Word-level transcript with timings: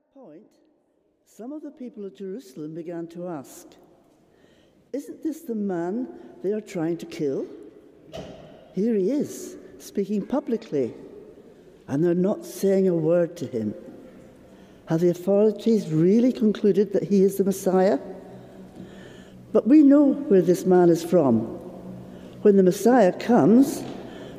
that 0.00 0.18
point, 0.18 0.42
some 1.26 1.52
of 1.52 1.62
the 1.62 1.70
people 1.70 2.04
of 2.04 2.16
Jerusalem 2.16 2.74
began 2.74 3.06
to 3.08 3.28
ask, 3.28 3.66
Isn't 4.92 5.22
this 5.22 5.42
the 5.42 5.54
man 5.54 6.08
they 6.42 6.52
are 6.52 6.60
trying 6.60 6.96
to 6.98 7.06
kill? 7.06 7.46
Here 8.74 8.94
he 8.94 9.10
is, 9.10 9.56
speaking 9.78 10.26
publicly, 10.26 10.94
and 11.88 12.04
they're 12.04 12.14
not 12.14 12.44
saying 12.44 12.88
a 12.88 12.94
word 12.94 13.36
to 13.38 13.46
him. 13.46 13.74
Have 14.86 15.00
the 15.00 15.10
authorities 15.10 15.90
really 15.90 16.32
concluded 16.32 16.92
that 16.92 17.04
he 17.04 17.22
is 17.22 17.36
the 17.36 17.44
Messiah? 17.44 17.98
But 19.52 19.66
we 19.66 19.82
know 19.82 20.12
where 20.12 20.42
this 20.42 20.64
man 20.64 20.88
is 20.88 21.04
from. 21.04 21.40
When 22.42 22.56
the 22.56 22.62
Messiah 22.62 23.12
comes, 23.12 23.82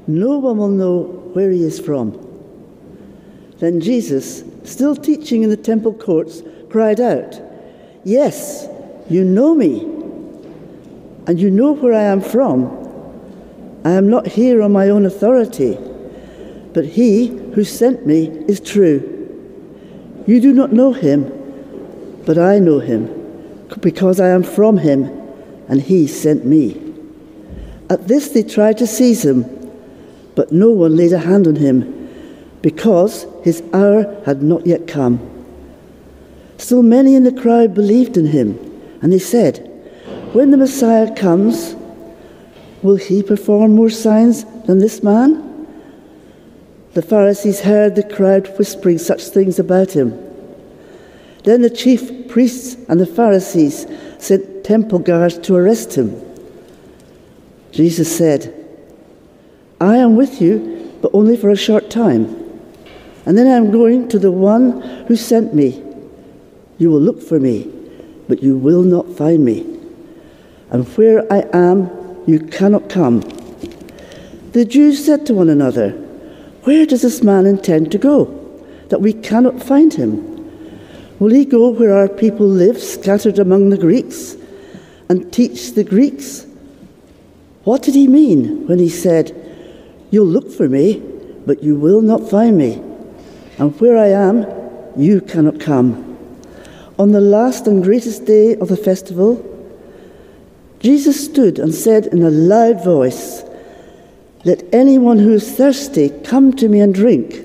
no 0.07 0.39
one 0.39 0.57
will 0.57 0.69
know 0.69 1.03
where 1.33 1.51
he 1.51 1.63
is 1.63 1.79
from. 1.79 2.27
Then 3.59 3.79
Jesus, 3.79 4.43
still 4.63 4.95
teaching 4.95 5.43
in 5.43 5.49
the 5.49 5.57
temple 5.57 5.93
courts, 5.93 6.41
cried 6.69 6.99
out, 6.99 7.39
Yes, 8.03 8.67
you 9.09 9.23
know 9.23 9.53
me, 9.53 9.81
and 11.27 11.39
you 11.39 11.51
know 11.51 11.73
where 11.73 11.93
I 11.93 12.03
am 12.03 12.21
from. 12.21 12.77
I 13.83 13.91
am 13.91 14.09
not 14.09 14.27
here 14.27 14.61
on 14.61 14.71
my 14.71 14.89
own 14.89 15.05
authority, 15.05 15.77
but 16.73 16.85
he 16.85 17.27
who 17.27 17.63
sent 17.63 18.05
me 18.05 18.27
is 18.47 18.59
true. 18.59 19.07
You 20.27 20.39
do 20.39 20.53
not 20.53 20.71
know 20.71 20.93
him, 20.93 21.31
but 22.25 22.37
I 22.37 22.59
know 22.59 22.79
him, 22.79 23.65
because 23.81 24.19
I 24.19 24.29
am 24.29 24.43
from 24.43 24.77
him, 24.77 25.05
and 25.67 25.81
he 25.81 26.07
sent 26.07 26.45
me. 26.45 26.79
At 27.89 28.07
this 28.07 28.29
they 28.29 28.43
tried 28.43 28.77
to 28.77 28.87
seize 28.87 29.25
him, 29.25 29.45
but 30.35 30.51
no 30.51 30.69
one 30.69 30.95
laid 30.95 31.11
a 31.13 31.19
hand 31.19 31.47
on 31.47 31.55
him, 31.55 32.00
because 32.61 33.25
his 33.43 33.63
hour 33.73 34.21
had 34.25 34.43
not 34.43 34.65
yet 34.65 34.87
come. 34.87 35.19
Still, 36.57 36.83
many 36.83 37.15
in 37.15 37.23
the 37.23 37.31
crowd 37.31 37.73
believed 37.73 38.17
in 38.17 38.27
him, 38.27 38.57
and 39.01 39.11
they 39.11 39.19
said, 39.19 39.67
When 40.33 40.51
the 40.51 40.57
Messiah 40.57 41.13
comes, 41.15 41.75
will 42.83 42.97
he 42.97 43.23
perform 43.23 43.75
more 43.75 43.89
signs 43.89 44.45
than 44.65 44.77
this 44.77 45.01
man? 45.01 45.67
The 46.93 47.01
Pharisees 47.01 47.61
heard 47.61 47.95
the 47.95 48.03
crowd 48.03 48.47
whispering 48.57 48.97
such 48.97 49.23
things 49.23 49.57
about 49.57 49.91
him. 49.91 50.11
Then 51.43 51.61
the 51.61 51.69
chief 51.69 52.27
priests 52.27 52.77
and 52.87 52.99
the 52.99 53.05
Pharisees 53.05 53.87
sent 54.19 54.63
temple 54.63 54.99
guards 54.99 55.39
to 55.39 55.55
arrest 55.55 55.95
him. 55.95 56.21
Jesus 57.71 58.15
said, 58.15 58.53
I 59.79 59.97
am 59.97 60.15
with 60.15 60.41
you, 60.41 60.91
but 61.01 61.11
only 61.13 61.35
for 61.35 61.49
a 61.49 61.55
short 61.55 61.89
time. 61.89 62.40
And 63.25 63.37
then 63.37 63.47
I 63.47 63.51
am 63.51 63.71
going 63.71 64.07
to 64.09 64.19
the 64.19 64.31
one 64.31 64.81
who 65.07 65.15
sent 65.15 65.53
me. 65.53 65.83
You 66.77 66.89
will 66.89 67.01
look 67.01 67.21
for 67.21 67.39
me, 67.39 67.71
but 68.27 68.41
you 68.41 68.57
will 68.57 68.83
not 68.83 69.09
find 69.15 69.45
me. 69.45 69.61
And 70.71 70.87
where 70.97 71.31
I 71.31 71.45
am, 71.53 71.89
you 72.25 72.39
cannot 72.39 72.89
come. 72.89 73.21
The 74.53 74.65
Jews 74.65 75.05
said 75.05 75.25
to 75.27 75.33
one 75.33 75.49
another, 75.49 75.91
Where 76.63 76.85
does 76.85 77.03
this 77.03 77.21
man 77.21 77.45
intend 77.45 77.91
to 77.91 77.97
go, 77.97 78.25
that 78.89 79.01
we 79.01 79.13
cannot 79.13 79.61
find 79.61 79.93
him? 79.93 80.27
Will 81.19 81.31
he 81.31 81.45
go 81.45 81.69
where 81.69 81.95
our 81.95 82.09
people 82.09 82.47
live, 82.47 82.81
scattered 82.81 83.37
among 83.37 83.69
the 83.69 83.77
Greeks, 83.77 84.35
and 85.07 85.31
teach 85.31 85.73
the 85.73 85.83
Greeks? 85.83 86.47
What 87.63 87.83
did 87.83 87.93
he 87.93 88.07
mean 88.07 88.65
when 88.65 88.79
he 88.79 88.89
said, 88.89 89.37
You'll 90.09 90.25
look 90.25 90.51
for 90.51 90.67
me, 90.67 90.99
but 91.45 91.63
you 91.63 91.75
will 91.75 92.01
not 92.01 92.29
find 92.29 92.57
me, 92.57 92.81
and 93.61 93.79
where 93.79 93.95
I 93.95 94.07
am, 94.07 94.47
you 94.97 95.21
cannot 95.21 95.59
come? 95.59 96.17
On 96.97 97.11
the 97.11 97.21
last 97.21 97.67
and 97.67 97.83
greatest 97.83 98.25
day 98.25 98.55
of 98.55 98.69
the 98.69 98.75
festival, 98.75 99.37
Jesus 100.79 101.23
stood 101.23 101.59
and 101.59 101.71
said 101.71 102.07
in 102.07 102.23
a 102.23 102.31
loud 102.31 102.83
voice, 102.83 103.43
Let 104.45 104.63
anyone 104.73 105.19
who 105.19 105.33
is 105.33 105.55
thirsty 105.55 106.09
come 106.23 106.53
to 106.53 106.67
me 106.67 106.79
and 106.79 106.91
drink. 106.91 107.35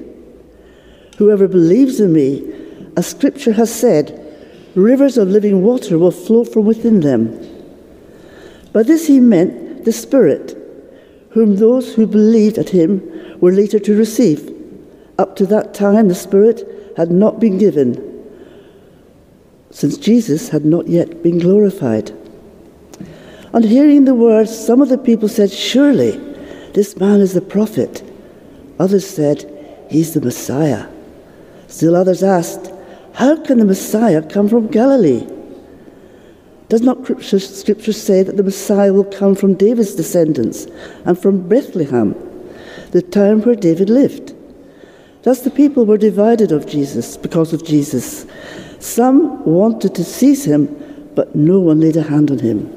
Whoever 1.19 1.47
believes 1.49 2.01
in 2.01 2.15
me, 2.15 2.51
as 2.97 3.09
Scripture 3.09 3.53
has 3.53 3.71
said, 3.71 4.19
rivers 4.75 5.19
of 5.19 5.29
living 5.29 5.63
water 5.63 5.99
will 5.99 6.11
flow 6.11 6.47
from 6.47 6.65
within 6.65 7.01
them. 7.01 7.29
By 8.73 8.85
this 8.85 9.07
he 9.07 9.21
meant 9.21 9.85
the 9.85 9.93
Spirit, 9.93 10.57
whom 11.33 11.57
those 11.57 11.95
who 11.95 12.07
believed 12.07 12.57
at 12.57 12.71
him 12.71 13.39
were 13.39 13.53
later 13.53 13.79
to 13.81 13.99
receive. 13.99 14.56
Up 15.19 15.37
to 15.37 15.47
that 15.47 15.73
time, 15.73 16.09
the 16.09 16.15
Spirit 16.15 16.95
had 16.97 17.11
not 17.11 17.41
been 17.41 17.59
given, 17.59 18.03
since 19.71 19.97
Jesus 19.97 20.51
had 20.51 20.65
not 20.65 20.89
yet 20.89 21.23
been 21.23 21.39
glorified. 21.39 22.13
On 23.55 23.63
hearing 23.63 24.05
the 24.05 24.15
words, 24.15 24.57
some 24.57 24.83
of 24.83 24.91
the 24.91 24.99
people 24.99 25.29
said, 25.29 25.51
Surely 25.51 26.13
this 26.75 26.97
man 26.97 27.21
is 27.21 27.33
the 27.33 27.41
prophet. 27.41 28.03
Others 28.79 29.09
said, 29.09 29.87
He's 29.89 30.13
the 30.13 30.21
Messiah. 30.21 30.87
Still 31.67 31.97
others 31.97 32.23
asked, 32.23 32.71
How 33.15 33.43
can 33.43 33.59
the 33.59 33.65
Messiah 33.65 34.21
come 34.21 34.49
from 34.49 34.69
Galilee? 34.69 35.27
Does 36.69 36.83
not 36.83 37.07
Scripture 37.25 37.93
say 37.93 38.23
that 38.23 38.37
the 38.37 38.43
Messiah 38.43 38.93
will 38.93 39.05
come 39.05 39.35
from 39.35 39.55
David's 39.55 39.95
descendants 39.95 40.67
and 41.05 41.19
from 41.19 41.49
Bethlehem, 41.49 42.15
the 42.91 43.01
town 43.01 43.41
where 43.43 43.55
David 43.55 43.89
lived? 43.89 44.36
Thus 45.27 45.41
the 45.41 45.51
people 45.51 45.85
were 45.87 45.99
divided 45.99 46.53
of 46.53 46.69
Jesus 46.69 47.17
because 47.17 47.53
of 47.53 47.65
Jesus. 47.65 48.27
Some 48.79 49.45
wanted 49.45 49.93
to 49.97 50.05
seize 50.05 50.45
him, 50.45 50.69
but 51.17 51.35
no 51.35 51.59
one 51.59 51.81
laid 51.81 51.97
a 51.97 52.03
hand 52.05 52.31
on 52.31 52.39
him. 52.39 52.71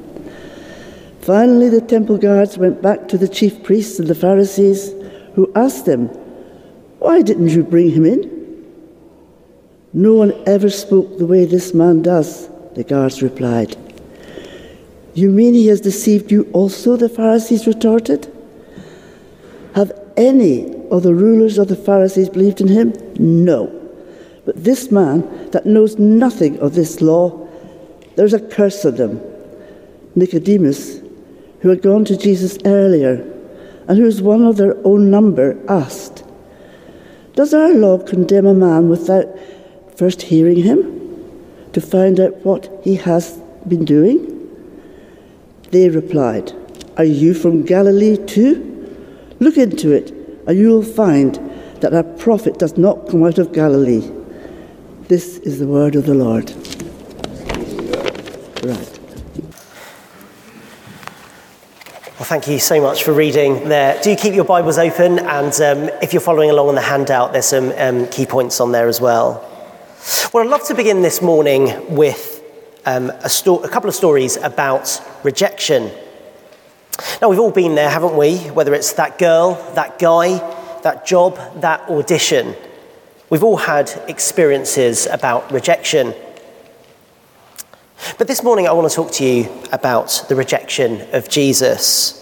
Finally, 1.20 1.68
the 1.68 1.80
temple 1.80 2.18
guards 2.18 2.58
went 2.58 2.82
back 2.82 3.06
to 3.06 3.16
the 3.16 3.28
chief 3.28 3.62
priests 3.62 4.00
and 4.00 4.08
the 4.08 4.16
Pharisees, 4.16 4.92
who 5.36 5.48
asked 5.54 5.86
them, 5.86 6.08
Why 6.98 7.22
didn't 7.22 7.50
you 7.50 7.62
bring 7.62 7.92
him 7.92 8.04
in? 8.04 8.66
No 9.92 10.14
one 10.14 10.32
ever 10.44 10.70
spoke 10.70 11.18
the 11.18 11.26
way 11.26 11.44
this 11.44 11.72
man 11.72 12.02
does, 12.02 12.48
the 12.74 12.82
guards 12.82 13.22
replied. 13.22 13.76
You 15.14 15.30
mean 15.30 15.54
he 15.54 15.68
has 15.68 15.80
deceived 15.80 16.32
you 16.32 16.50
also? 16.52 16.96
The 16.96 17.08
Pharisees 17.08 17.68
retorted. 17.68 18.26
Have 19.76 19.92
any 20.16 20.79
of 20.90 21.02
the 21.02 21.14
rulers 21.14 21.58
of 21.58 21.68
the 21.68 21.76
Pharisees 21.76 22.28
believed 22.28 22.60
in 22.60 22.68
him? 22.68 22.92
No. 23.18 23.66
But 24.44 24.64
this 24.64 24.90
man 24.90 25.50
that 25.50 25.66
knows 25.66 25.98
nothing 25.98 26.58
of 26.60 26.74
this 26.74 27.00
law, 27.00 27.48
there's 28.16 28.34
a 28.34 28.40
curse 28.40 28.84
on 28.84 28.96
him. 28.96 29.20
Nicodemus, 30.14 31.00
who 31.60 31.68
had 31.68 31.82
gone 31.82 32.04
to 32.06 32.16
Jesus 32.16 32.58
earlier 32.64 33.26
and 33.86 33.98
who 33.98 34.04
was 34.04 34.22
one 34.22 34.42
of 34.42 34.56
their 34.56 34.76
own 34.84 35.10
number, 35.10 35.58
asked, 35.68 36.24
Does 37.34 37.54
our 37.54 37.72
law 37.72 37.98
condemn 37.98 38.46
a 38.46 38.54
man 38.54 38.88
without 38.88 39.26
first 39.96 40.22
hearing 40.22 40.62
him 40.62 40.82
to 41.72 41.80
find 41.80 42.18
out 42.18 42.36
what 42.44 42.70
he 42.82 42.96
has 42.96 43.38
been 43.68 43.84
doing? 43.84 44.36
They 45.70 45.88
replied, 45.88 46.52
Are 46.96 47.04
you 47.04 47.34
from 47.34 47.64
Galilee 47.64 48.16
too? 48.16 48.66
Look 49.38 49.56
into 49.56 49.92
it, 49.92 50.12
and 50.50 50.58
you 50.58 50.68
will 50.70 50.82
find 50.82 51.36
that 51.80 51.94
a 51.94 52.02
prophet 52.02 52.58
does 52.58 52.76
not 52.76 53.08
come 53.08 53.22
out 53.22 53.38
of 53.38 53.52
Galilee. 53.52 54.10
This 55.02 55.38
is 55.38 55.60
the 55.60 55.66
word 55.68 55.94
of 55.94 56.06
the 56.06 56.14
Lord. 56.14 56.50
Right. 58.64 58.98
Well, 62.18 62.26
thank 62.26 62.48
you 62.48 62.58
so 62.58 62.80
much 62.80 63.04
for 63.04 63.12
reading 63.12 63.68
there. 63.68 64.02
Do 64.02 64.16
keep 64.16 64.34
your 64.34 64.44
Bibles 64.44 64.76
open, 64.76 65.20
and 65.20 65.54
um, 65.60 65.88
if 66.02 66.12
you're 66.12 66.20
following 66.20 66.50
along 66.50 66.70
on 66.70 66.74
the 66.74 66.80
handout, 66.80 67.32
there's 67.32 67.46
some 67.46 67.72
um, 67.76 68.08
key 68.08 68.26
points 68.26 68.60
on 68.60 68.72
there 68.72 68.88
as 68.88 69.00
well. 69.00 69.48
Well, 70.34 70.42
I'd 70.42 70.50
love 70.50 70.66
to 70.66 70.74
begin 70.74 71.00
this 71.00 71.22
morning 71.22 71.94
with 71.94 72.42
um, 72.86 73.10
a, 73.10 73.28
sto- 73.28 73.62
a 73.62 73.68
couple 73.68 73.88
of 73.88 73.94
stories 73.94 74.36
about 74.36 75.00
rejection. 75.22 75.92
Now, 77.20 77.28
we've 77.28 77.38
all 77.38 77.50
been 77.50 77.74
there, 77.74 77.90
haven't 77.90 78.16
we? 78.16 78.38
Whether 78.50 78.74
it's 78.74 78.92
that 78.94 79.18
girl, 79.18 79.54
that 79.74 79.98
guy, 79.98 80.38
that 80.82 81.06
job, 81.06 81.38
that 81.60 81.88
audition. 81.88 82.54
We've 83.28 83.44
all 83.44 83.56
had 83.56 83.90
experiences 84.08 85.06
about 85.06 85.50
rejection. 85.52 86.14
But 88.18 88.26
this 88.26 88.42
morning, 88.42 88.66
I 88.66 88.72
want 88.72 88.88
to 88.88 88.94
talk 88.94 89.12
to 89.12 89.24
you 89.24 89.48
about 89.72 90.24
the 90.28 90.34
rejection 90.34 91.06
of 91.12 91.28
Jesus. 91.28 92.16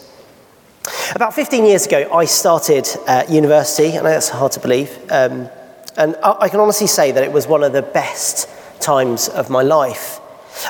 About 1.14 1.34
15 1.34 1.64
years 1.64 1.86
ago, 1.86 2.08
I 2.12 2.24
started 2.24 2.88
at 3.06 3.30
university. 3.30 3.92
Know 3.92 4.02
that's 4.02 4.28
hard 4.28 4.52
to 4.52 4.60
believe. 4.60 4.90
Um, 5.10 5.48
and 5.96 6.16
I 6.22 6.48
can 6.48 6.60
honestly 6.60 6.86
say 6.86 7.10
that 7.12 7.24
it 7.24 7.32
was 7.32 7.46
one 7.46 7.64
of 7.64 7.72
the 7.72 7.82
best 7.82 8.48
times 8.80 9.28
of 9.28 9.50
my 9.50 9.62
life. 9.62 10.20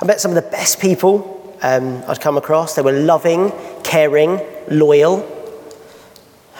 I 0.00 0.06
met 0.06 0.20
some 0.20 0.30
of 0.30 0.34
the 0.36 0.50
best 0.50 0.80
people 0.80 1.37
um, 1.62 2.02
I'd 2.06 2.20
come 2.20 2.36
across. 2.36 2.74
They 2.74 2.82
were 2.82 2.92
loving, 2.92 3.52
caring, 3.84 4.40
loyal. 4.70 5.26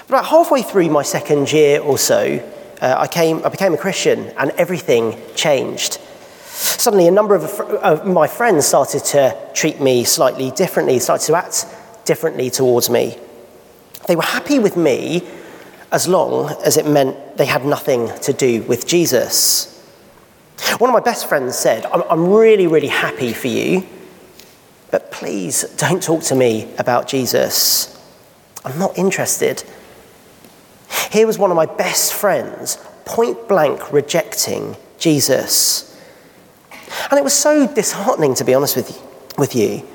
About 0.09 0.27
halfway 0.27 0.63
through 0.63 0.89
my 0.91 1.03
second 1.03 1.53
year 1.53 1.81
or 1.81 1.99
so, 1.99 2.43
uh, 2.81 2.95
I, 2.99 3.07
came, 3.07 3.45
I 3.45 3.49
became 3.49 3.75
a 3.75 3.79
Christian 3.79 4.29
and 4.39 4.51
everything 4.53 5.21
changed. 5.35 5.99
Suddenly, 6.45 7.07
a 7.07 7.11
number 7.11 7.35
of, 7.35 7.45
of 7.45 8.07
my 8.07 8.27
friends 8.27 8.67
started 8.67 9.05
to 9.07 9.37
treat 9.55 9.81
me 9.81 10.05
slightly 10.05 10.51
differently, 10.53 10.99
started 10.99 11.27
to 11.27 11.37
act 11.37 11.67
differently 12.05 12.51
towards 12.51 12.89
me. 12.89 13.19
They 14.07 14.17
were 14.17 14.23
happy 14.23 14.59
with 14.59 14.77
me 14.77 15.29
as 15.93 16.09
long 16.09 16.51
as 16.65 16.77
it 16.77 16.87
meant 16.87 17.37
they 17.37 17.47
had 17.47 17.65
nothing 17.65 18.11
to 18.21 18.33
do 18.33 18.63
with 18.63 18.87
Jesus. 18.87 19.75
One 20.79 20.91
of 20.91 20.95
my 20.95 21.01
best 21.01 21.29
friends 21.29 21.57
said, 21.57 21.87
I'm, 21.87 22.03
I'm 22.11 22.29
really, 22.29 22.67
really 22.67 22.89
happy 22.89 23.33
for 23.33 23.49
you, 23.49 23.87
but 24.91 25.13
please 25.13 25.65
don't 25.77 26.03
talk 26.03 26.23
to 26.25 26.35
me 26.35 26.73
about 26.79 27.09
Jesus. 27.09 27.95
I'm 28.65 28.79
not 28.79 28.97
interested. 28.99 29.65
Here 31.11 31.27
was 31.27 31.39
one 31.39 31.51
of 31.51 31.57
my 31.57 31.67
best 31.67 32.15
friends 32.15 32.79
point 33.05 33.49
blank 33.49 33.93
rejecting 33.93 34.77
Jesus. 34.99 35.85
And 37.11 37.19
it 37.19 37.25
was 37.25 37.35
so 37.35 37.67
disheartening, 37.67 38.35
to 38.35 38.45
be 38.45 38.55
honest 38.55 38.77
with 38.77 38.91
you. 38.91 38.97
With 39.39 39.55
you. 39.55 39.87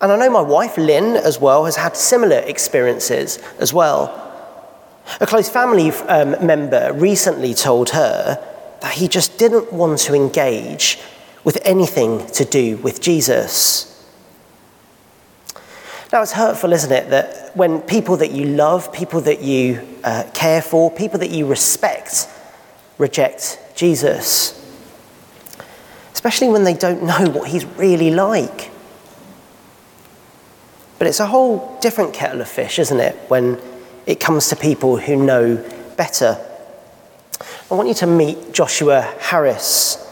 And 0.00 0.12
I 0.12 0.16
know 0.16 0.30
my 0.30 0.42
wife, 0.42 0.76
Lynn, 0.76 1.16
as 1.16 1.40
well, 1.40 1.64
has 1.64 1.76
had 1.76 1.96
similar 1.96 2.38
experiences 2.38 3.38
as 3.58 3.72
well. 3.72 4.24
A 5.20 5.26
close 5.26 5.48
family 5.48 5.90
um, 5.90 6.44
member 6.44 6.92
recently 6.92 7.54
told 7.54 7.90
her 7.90 8.44
that 8.80 8.92
he 8.92 9.08
just 9.08 9.38
didn't 9.38 9.72
want 9.72 9.98
to 10.00 10.14
engage 10.14 10.98
with 11.44 11.58
anything 11.64 12.26
to 12.28 12.44
do 12.44 12.76
with 12.78 13.00
Jesus. 13.00 13.87
Now, 16.10 16.22
it's 16.22 16.32
hurtful, 16.32 16.72
isn't 16.72 16.90
it, 16.90 17.10
that 17.10 17.54
when 17.54 17.82
people 17.82 18.16
that 18.18 18.30
you 18.30 18.46
love, 18.46 18.92
people 18.92 19.20
that 19.22 19.42
you 19.42 19.86
uh, 20.02 20.24
care 20.32 20.62
for, 20.62 20.90
people 20.90 21.18
that 21.18 21.30
you 21.30 21.46
respect 21.46 22.28
reject 22.96 23.58
Jesus, 23.74 24.54
especially 26.14 26.48
when 26.48 26.64
they 26.64 26.74
don't 26.74 27.02
know 27.02 27.30
what 27.30 27.48
he's 27.48 27.64
really 27.64 28.10
like. 28.10 28.70
But 30.98 31.06
it's 31.06 31.20
a 31.20 31.26
whole 31.26 31.78
different 31.80 32.14
kettle 32.14 32.40
of 32.40 32.48
fish, 32.48 32.78
isn't 32.78 32.98
it, 32.98 33.14
when 33.28 33.60
it 34.06 34.18
comes 34.18 34.48
to 34.48 34.56
people 34.56 34.96
who 34.96 35.14
know 35.14 35.56
better. 35.96 36.42
I 37.70 37.74
want 37.74 37.88
you 37.88 37.94
to 37.94 38.06
meet 38.06 38.52
Joshua 38.54 39.02
Harris, 39.20 40.10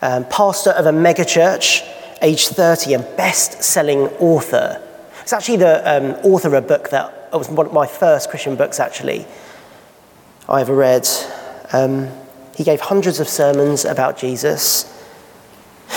um, 0.00 0.24
pastor 0.24 0.70
of 0.70 0.86
a 0.86 0.92
megachurch, 0.92 1.86
age 2.22 2.48
30, 2.48 2.94
and 2.94 3.16
best 3.18 3.62
selling 3.62 4.08
author. 4.18 4.82
It's 5.26 5.32
actually 5.32 5.56
the 5.56 5.82
um, 5.92 6.04
author 6.22 6.46
of 6.46 6.54
a 6.54 6.60
book 6.60 6.90
that 6.90 7.32
was 7.32 7.48
one 7.48 7.66
of 7.66 7.72
my 7.72 7.88
first 7.88 8.30
Christian 8.30 8.54
books, 8.54 8.78
actually, 8.78 9.26
I 10.48 10.60
ever 10.60 10.72
read. 10.72 11.04
Um, 11.72 12.10
he 12.54 12.62
gave 12.62 12.80
hundreds 12.80 13.18
of 13.18 13.28
sermons 13.28 13.84
about 13.84 14.16
Jesus. 14.16 14.84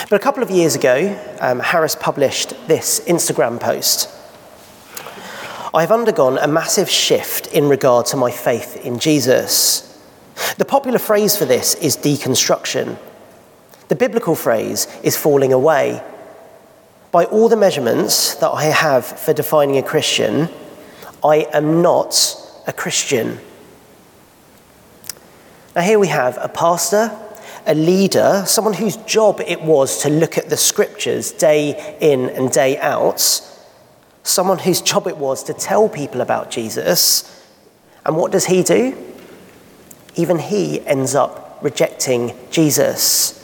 But 0.10 0.14
a 0.14 0.20
couple 0.20 0.42
of 0.42 0.50
years 0.50 0.74
ago, 0.74 1.16
um, 1.42 1.60
Harris 1.60 1.96
published 1.96 2.56
this 2.68 3.02
Instagram 3.02 3.60
post. 3.60 4.10
I 5.75 5.82
have 5.82 5.92
undergone 5.92 6.40
a 6.40 6.48
massive 6.48 6.90
shift 6.90 7.54
in 7.54 7.70
regard 7.70 8.08
to 8.08 8.18
my 8.18 8.32
faith 8.32 8.84
in 8.84 8.98
Jesus. 8.98 10.04
The 10.58 10.66
popular 10.66 10.98
phrase 10.98 11.38
for 11.38 11.46
this 11.46 11.75
is 11.75 11.96
deconstruction. 11.96 12.98
The 13.90 13.96
biblical 13.96 14.34
phrase 14.34 14.88
is 15.04 15.16
falling 15.16 15.54
away. 15.54 16.02
By 17.12 17.26
all 17.26 17.50
the 17.50 17.56
measurements 17.56 18.36
that 18.36 18.50
I 18.50 18.66
have 18.66 19.06
for 19.06 19.34
defining 19.34 19.78
a 19.78 19.84
Christian, 19.84 20.50
I 21.24 21.48
am 21.54 21.82
not 21.82 22.38
a 22.68 22.74
Christian. 22.74 23.40
Now, 25.76 25.82
here 25.82 26.00
we 26.00 26.08
have 26.08 26.38
a 26.42 26.50
pastor, 26.50 27.12
a 27.66 27.74
leader, 27.74 28.44
someone 28.46 28.74
whose 28.74 28.98
job 28.98 29.42
it 29.46 29.62
was 29.62 30.02
to 30.04 30.10
look 30.10 30.38
at 30.38 30.50
the 30.50 30.58
scriptures 30.58 31.32
day 31.32 31.98
in 32.00 32.30
and 32.30 32.52
day 32.52 32.78
out 32.78 33.42
someone 34.30 34.60
whose 34.60 34.82
job 34.82 35.08
it 35.08 35.18
was 35.18 35.44
to 35.44 35.54
tell 35.54 35.90
people 35.90 36.22
about 36.22 36.52
Jesus. 36.52 37.44
And 38.06 38.16
what 38.16 38.32
does 38.32 38.46
he 38.46 38.64
do? 38.64 38.98
Even 40.16 40.40
he 40.40 40.86
ends 40.86 41.16
up 41.16 41.60
rejecting 41.62 42.36
Jesus. 42.52 43.36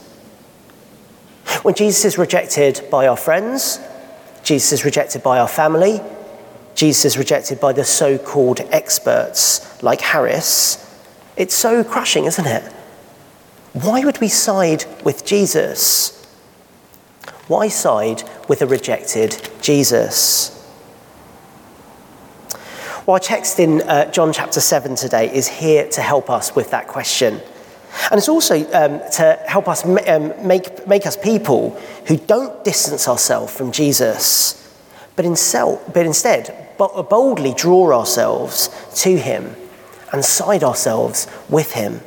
When 1.62 1.76
Jesus 1.76 2.06
is 2.06 2.18
rejected 2.18 2.82
by 2.92 3.08
our 3.08 3.18
friends, 3.18 3.80
Jesus 4.44 4.72
is 4.72 4.86
rejected 4.86 5.24
by 5.24 5.40
our 5.40 5.48
family, 5.48 6.02
Jesus 6.76 7.06
is 7.06 7.18
rejected 7.18 7.60
by 7.60 7.74
the 7.74 7.84
so 7.84 8.18
called 8.18 8.60
experts 8.72 9.82
like 9.82 10.02
Harris, 10.02 10.82
it's 11.38 11.56
so 11.56 11.84
crushing, 11.84 12.26
isn't 12.26 12.46
it? 12.46 12.64
Why 13.74 14.06
would 14.06 14.22
we 14.22 14.30
side 14.30 14.86
with 15.04 15.26
Jesus? 15.26 16.26
Why 17.48 17.68
side 17.68 18.24
with 18.48 18.62
a 18.62 18.68
rejected 18.68 19.50
Jesus? 19.62 20.52
Well, 23.06 23.16
our 23.16 23.20
text 23.20 23.60
in 23.60 23.82
uh, 23.82 24.10
John 24.12 24.34
chapter 24.34 24.60
7 24.60 24.96
today 24.96 25.32
is 25.34 25.48
here 25.48 25.88
to 25.90 26.02
help 26.02 26.30
us 26.30 26.56
with 26.56 26.72
that 26.72 26.88
question. 26.88 27.42
And 28.12 28.18
it's 28.18 28.30
also 28.30 28.56
um, 28.74 29.02
to 29.14 29.40
help 29.48 29.68
us 29.68 29.86
um, 29.86 30.48
make, 30.48 30.88
make 30.88 31.06
us 31.06 31.16
people 31.16 31.72
who 32.08 32.18
don't 32.18 32.64
distance 32.64 33.08
ourselves 33.08 33.56
from 33.56 33.72
Jesus, 33.72 34.62
but, 35.16 35.26
in 35.26 35.36
but 35.94 36.06
instead 36.06 36.78
boldly 36.78 37.54
draw 37.54 37.98
ourselves 37.98 38.70
to 38.96 39.18
him 39.18 39.56
and 40.12 40.24
side 40.24 40.64
ourselves 40.64 41.28
with 41.50 41.72
him. 41.72 42.02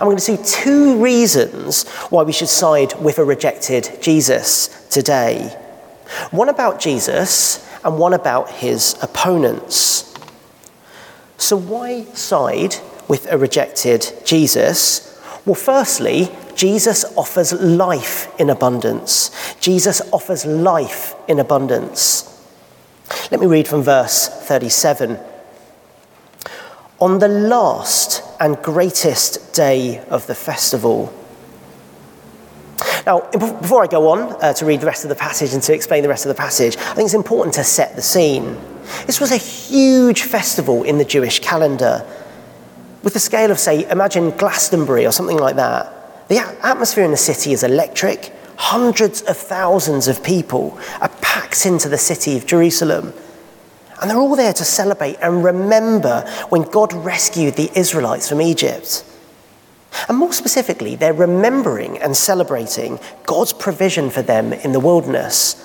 We're 0.00 0.06
going 0.06 0.16
to 0.16 0.22
see 0.22 0.38
two 0.42 1.02
reasons 1.02 1.88
why 2.10 2.22
we 2.22 2.32
should 2.32 2.48
side 2.48 2.94
with 3.00 3.18
a 3.18 3.24
rejected 3.24 3.98
Jesus 4.00 4.86
today. 4.88 5.48
One 6.30 6.48
about 6.48 6.80
Jesus 6.80 7.68
and 7.84 7.98
one 7.98 8.12
about 8.12 8.50
his 8.50 8.96
opponents. 9.02 10.14
So, 11.36 11.56
why 11.56 12.04
side 12.04 12.76
with 13.08 13.30
a 13.30 13.38
rejected 13.38 14.12
Jesus? 14.24 15.08
Well, 15.44 15.54
firstly, 15.54 16.30
Jesus 16.54 17.04
offers 17.16 17.52
life 17.52 18.28
in 18.38 18.50
abundance. 18.50 19.30
Jesus 19.60 20.00
offers 20.12 20.44
life 20.44 21.14
in 21.28 21.40
abundance. 21.40 22.28
Let 23.30 23.40
me 23.40 23.46
read 23.46 23.66
from 23.66 23.82
verse 23.82 24.28
37. 24.28 25.18
On 27.00 27.18
the 27.18 27.28
last 27.28 28.22
and 28.38 28.56
greatest 28.62 29.54
day 29.54 29.98
of 30.08 30.26
the 30.26 30.34
festival, 30.34 31.12
now, 33.06 33.28
before 33.32 33.82
I 33.82 33.88
go 33.88 34.10
on 34.10 34.36
uh, 34.40 34.52
to 34.54 34.64
read 34.64 34.80
the 34.80 34.86
rest 34.86 35.04
of 35.04 35.08
the 35.08 35.16
passage 35.16 35.52
and 35.54 35.62
to 35.64 35.74
explain 35.74 36.02
the 36.02 36.08
rest 36.08 36.24
of 36.24 36.28
the 36.28 36.40
passage, 36.40 36.76
I 36.76 36.94
think 36.94 37.06
it's 37.06 37.14
important 37.14 37.54
to 37.54 37.64
set 37.64 37.96
the 37.96 38.02
scene. 38.02 38.56
This 39.06 39.20
was 39.20 39.32
a 39.32 39.36
huge 39.36 40.22
festival 40.22 40.84
in 40.84 40.98
the 40.98 41.04
Jewish 41.04 41.40
calendar. 41.40 42.06
With 43.02 43.14
the 43.14 43.20
scale 43.20 43.50
of, 43.50 43.58
say, 43.58 43.88
imagine 43.90 44.30
Glastonbury 44.30 45.06
or 45.06 45.12
something 45.12 45.38
like 45.38 45.56
that. 45.56 46.28
The 46.28 46.38
atmosphere 46.38 47.04
in 47.04 47.10
the 47.10 47.16
city 47.16 47.52
is 47.52 47.62
electric. 47.62 48.32
Hundreds 48.56 49.22
of 49.22 49.36
thousands 49.36 50.08
of 50.08 50.22
people 50.22 50.78
are 51.00 51.08
packed 51.20 51.66
into 51.66 51.88
the 51.88 51.98
city 51.98 52.36
of 52.36 52.46
Jerusalem. 52.46 53.12
And 54.00 54.10
they're 54.10 54.18
all 54.18 54.36
there 54.36 54.52
to 54.52 54.64
celebrate 54.64 55.16
and 55.22 55.44
remember 55.44 56.22
when 56.48 56.62
God 56.62 56.92
rescued 56.92 57.54
the 57.54 57.70
Israelites 57.76 58.28
from 58.28 58.40
Egypt. 58.40 59.04
And 60.08 60.18
more 60.18 60.32
specifically, 60.32 60.96
they're 60.96 61.12
remembering 61.12 61.98
and 61.98 62.16
celebrating 62.16 62.98
God's 63.24 63.52
provision 63.52 64.10
for 64.10 64.22
them 64.22 64.52
in 64.52 64.72
the 64.72 64.80
wilderness 64.80 65.62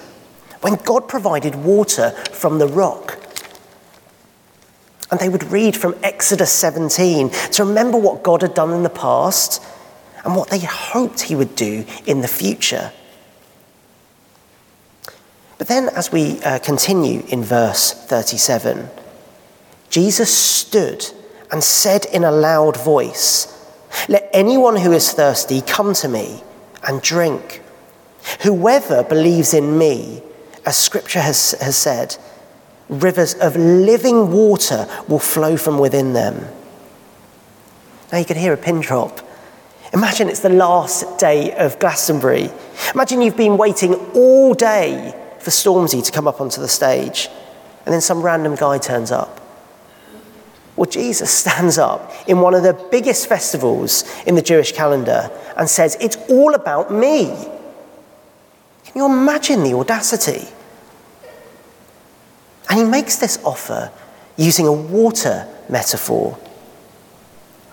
when 0.61 0.75
God 0.75 1.07
provided 1.07 1.55
water 1.55 2.11
from 2.31 2.59
the 2.59 2.67
rock. 2.67 3.16
And 5.09 5.19
they 5.19 5.29
would 5.29 5.45
read 5.45 5.75
from 5.75 5.95
Exodus 6.03 6.51
17 6.51 7.29
to 7.29 7.63
remember 7.63 7.97
what 7.97 8.23
God 8.23 8.41
had 8.41 8.53
done 8.53 8.71
in 8.73 8.83
the 8.83 8.89
past 8.89 9.63
and 10.23 10.35
what 10.35 10.49
they 10.49 10.59
hoped 10.59 11.21
he 11.21 11.35
would 11.35 11.55
do 11.55 11.85
in 12.05 12.21
the 12.21 12.27
future. 12.27 12.91
But 15.57 15.67
then, 15.67 15.89
as 15.89 16.11
we 16.11 16.41
uh, 16.41 16.59
continue 16.59 17.23
in 17.29 17.43
verse 17.43 17.93
37, 17.93 18.89
Jesus 19.89 20.31
stood 20.31 21.05
and 21.51 21.63
said 21.63 22.05
in 22.05 22.23
a 22.23 22.31
loud 22.31 22.77
voice, 22.77 23.53
let 24.07 24.29
anyone 24.33 24.75
who 24.75 24.91
is 24.91 25.11
thirsty 25.11 25.61
come 25.61 25.93
to 25.95 26.07
me 26.07 26.43
and 26.87 27.01
drink. 27.01 27.61
Whoever 28.43 29.03
believes 29.03 29.53
in 29.53 29.77
me, 29.77 30.21
as 30.65 30.77
scripture 30.77 31.21
has, 31.21 31.51
has 31.61 31.77
said, 31.77 32.17
rivers 32.89 33.33
of 33.35 33.55
living 33.55 34.31
water 34.31 34.87
will 35.07 35.19
flow 35.19 35.57
from 35.57 35.77
within 35.79 36.13
them. 36.13 36.47
Now 38.11 38.19
you 38.19 38.25
can 38.25 38.37
hear 38.37 38.53
a 38.53 38.57
pin 38.57 38.79
drop. 38.79 39.19
Imagine 39.93 40.29
it's 40.29 40.41
the 40.41 40.49
last 40.49 41.17
day 41.17 41.53
of 41.55 41.79
Glastonbury. 41.79 42.49
Imagine 42.93 43.21
you've 43.21 43.37
been 43.37 43.57
waiting 43.57 43.93
all 44.13 44.53
day 44.53 45.13
for 45.39 45.49
Stormzy 45.49 46.03
to 46.03 46.11
come 46.11 46.27
up 46.27 46.41
onto 46.41 46.59
the 46.59 46.67
stage, 46.67 47.29
and 47.85 47.93
then 47.93 48.01
some 48.01 48.21
random 48.21 48.55
guy 48.55 48.77
turns 48.77 49.11
up. 49.11 49.41
Well, 50.75 50.89
Jesus 50.89 51.31
stands 51.41 51.77
up 51.77 52.11
in 52.27 52.39
one 52.39 52.53
of 52.53 52.63
the 52.63 52.73
biggest 52.91 53.27
festivals 53.27 54.03
in 54.25 54.35
the 54.35 54.41
Jewish 54.41 54.71
calendar 54.71 55.29
and 55.57 55.69
says, 55.69 55.97
It's 55.99 56.17
all 56.29 56.53
about 56.53 56.91
me. 56.91 57.27
Can 58.85 58.93
you 58.95 59.05
imagine 59.05 59.63
the 59.63 59.73
audacity? 59.73 60.47
And 62.69 62.79
he 62.79 62.85
makes 62.85 63.17
this 63.17 63.39
offer 63.43 63.91
using 64.35 64.67
a 64.67 64.73
water 64.73 65.47
metaphor. 65.69 66.37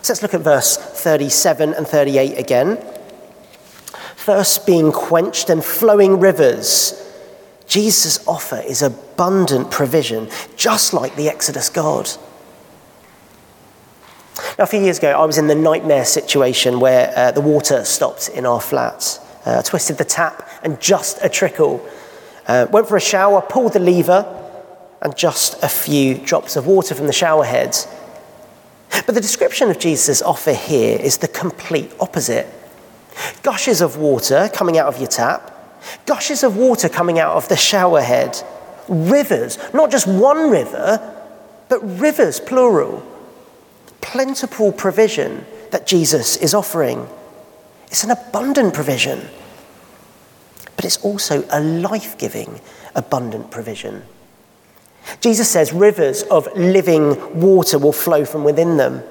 So 0.02 0.12
let's 0.12 0.22
look 0.22 0.34
at 0.34 0.40
verse 0.40 0.76
37 0.76 1.74
and 1.74 1.86
38 1.86 2.38
again. 2.38 2.76
Thirst 4.16 4.66
being 4.66 4.92
quenched 4.92 5.50
and 5.50 5.64
flowing 5.64 6.20
rivers. 6.20 7.00
Jesus' 7.66 8.26
offer 8.26 8.62
is 8.66 8.82
abundant 8.82 9.70
provision, 9.70 10.28
just 10.56 10.92
like 10.92 11.16
the 11.16 11.28
Exodus 11.28 11.68
God. 11.68 12.10
Now, 14.58 14.64
a 14.64 14.66
few 14.66 14.80
years 14.80 14.98
ago, 14.98 15.10
I 15.10 15.24
was 15.24 15.38
in 15.38 15.46
the 15.46 15.54
nightmare 15.54 16.04
situation 16.04 16.80
where 16.80 17.12
uh, 17.16 17.32
the 17.32 17.40
water 17.40 17.84
stopped 17.84 18.28
in 18.28 18.46
our 18.46 18.60
flat. 18.60 19.20
Uh, 19.44 19.62
twisted 19.62 19.98
the 19.98 20.04
tap 20.04 20.48
and 20.62 20.80
just 20.80 21.18
a 21.22 21.28
trickle. 21.28 21.86
Uh, 22.46 22.66
went 22.70 22.88
for 22.88 22.96
a 22.96 23.00
shower, 23.00 23.42
pulled 23.42 23.74
the 23.74 23.78
lever, 23.78 24.33
and 25.04 25.16
just 25.16 25.62
a 25.62 25.68
few 25.68 26.14
drops 26.16 26.56
of 26.56 26.66
water 26.66 26.94
from 26.94 27.06
the 27.06 27.12
shower 27.12 27.44
head. 27.44 27.76
But 29.06 29.14
the 29.14 29.20
description 29.20 29.70
of 29.70 29.78
Jesus' 29.78 30.22
offer 30.22 30.52
here 30.52 30.98
is 30.98 31.18
the 31.18 31.28
complete 31.28 31.92
opposite. 32.00 32.46
Gushes 33.42 33.80
of 33.80 33.96
water 33.96 34.50
coming 34.52 34.78
out 34.78 34.88
of 34.88 34.98
your 34.98 35.08
tap, 35.08 35.52
gushes 36.06 36.42
of 36.42 36.56
water 36.56 36.88
coming 36.88 37.18
out 37.18 37.36
of 37.36 37.48
the 37.48 37.56
shower 37.56 38.00
head, 38.00 38.42
rivers, 38.88 39.58
not 39.72 39.90
just 39.90 40.08
one 40.08 40.50
river, 40.50 40.98
but 41.68 41.80
rivers, 42.00 42.40
plural 42.40 43.02
plentiful 44.04 44.70
provision 44.70 45.46
that 45.70 45.86
Jesus 45.86 46.36
is 46.36 46.52
offering. 46.54 47.08
It's 47.86 48.04
an 48.04 48.10
abundant 48.10 48.74
provision, 48.74 49.28
but 50.76 50.84
it's 50.84 50.98
also 50.98 51.44
a 51.50 51.60
life 51.60 52.18
giving, 52.18 52.60
abundant 52.94 53.50
provision. 53.50 54.02
Jesus 55.20 55.50
says 55.50 55.72
rivers 55.72 56.22
of 56.24 56.48
living 56.56 57.40
water 57.40 57.78
will 57.78 57.92
flow 57.92 58.24
from 58.24 58.44
within 58.44 58.76
them. 58.76 59.02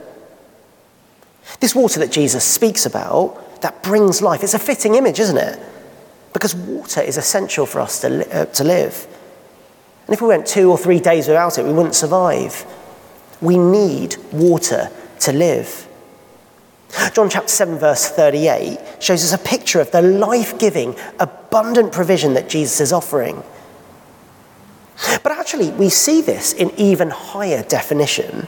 This 1.60 1.76
water 1.76 2.00
that 2.00 2.12
Jesus 2.12 2.44
speaks 2.44 2.86
about, 2.86 3.62
that 3.62 3.84
brings 3.84 4.22
life, 4.22 4.44
it's 4.44 4.54
a 4.54 4.60
fitting 4.60 4.96
image, 4.96 5.20
isn't 5.20 5.38
it? 5.38 5.60
Because 6.34 6.56
water 6.56 7.02
is 7.02 7.18
essential 7.18 7.66
for 7.66 7.80
us 7.80 8.02
to, 8.02 8.10
li- 8.10 8.26
uh, 8.32 8.46
to 8.46 8.64
live. 8.64 9.08
And 10.08 10.14
if 10.14 10.22
we 10.22 10.28
went 10.28 10.48
two 10.48 10.70
or 10.70 10.78
three 10.78 11.00
days 11.00 11.28
without 11.28 11.58
it, 11.58 11.66
we 11.66 11.74
wouldn't 11.74 11.96
survive. 11.96 12.66
We 13.40 13.58
need 13.58 14.18
water 14.32 14.90
to 15.22 15.32
live. 15.32 15.88
John 17.14 17.30
chapter 17.30 17.50
7, 17.50 17.78
verse 17.78 18.10
38 18.10 18.78
shows 19.00 19.24
us 19.24 19.34
a 19.34 19.44
picture 19.44 19.80
of 19.80 19.92
the 19.92 20.02
life 20.02 20.60
giving, 20.60 20.96
abundant 21.20 21.92
provision 21.92 22.34
that 22.36 22.50
Jesus 22.50 22.80
is 22.80 22.94
offering. 22.94 23.44
But 25.24 25.32
actually, 25.32 25.72
we 25.72 25.90
see 25.90 26.22
this 26.22 26.54
in 26.54 26.72
even 26.78 27.10
higher 27.10 27.64
definition 27.64 28.48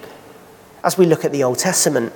as 0.84 0.98
we 0.98 1.06
look 1.06 1.25
at 1.25 1.32
the 1.32 1.44
Old 1.44 1.58
Testament. 1.58 2.14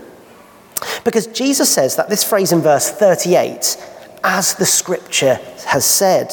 Because 1.03 1.27
Jesus 1.27 1.69
says 1.73 1.95
that 1.95 2.09
this 2.09 2.23
phrase 2.23 2.51
in 2.51 2.61
verse 2.61 2.91
38, 2.91 3.77
as 4.23 4.55
the 4.55 4.65
scripture 4.65 5.39
has 5.65 5.85
said, 5.85 6.31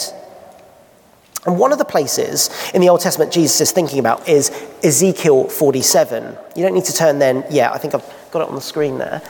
and 1.47 1.59
one 1.59 1.73
of 1.73 1.79
the 1.79 1.85
places 1.85 2.51
in 2.75 2.81
the 2.81 2.89
Old 2.89 3.01
Testament 3.01 3.33
Jesus 3.33 3.61
is 3.61 3.71
thinking 3.71 4.01
about 4.01 4.29
is 4.29 4.51
Ezekiel 4.83 5.49
47. 5.49 6.37
You 6.57 6.63
don't 6.63 6.75
need 6.75 6.85
to 6.87 6.93
turn 6.93 7.21
then, 7.21 7.45
yeah, 7.51 7.73
I 7.73 7.79
think 7.79 7.95
I've 7.95 8.05
got 8.33 8.43
it 8.43 8.49
on 8.49 8.57
the 8.57 8.61
screen 8.61 8.99
there. 8.99 9.23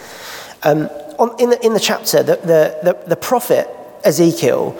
Um, 0.62 0.88
on, 1.18 1.38
in, 1.38 1.50
the, 1.50 1.64
in 1.64 1.74
the 1.74 1.80
chapter, 1.80 2.22
the, 2.22 2.36
the, 2.36 2.78
the, 2.82 3.08
the 3.08 3.16
prophet 3.16 3.68
Ezekiel 4.04 4.78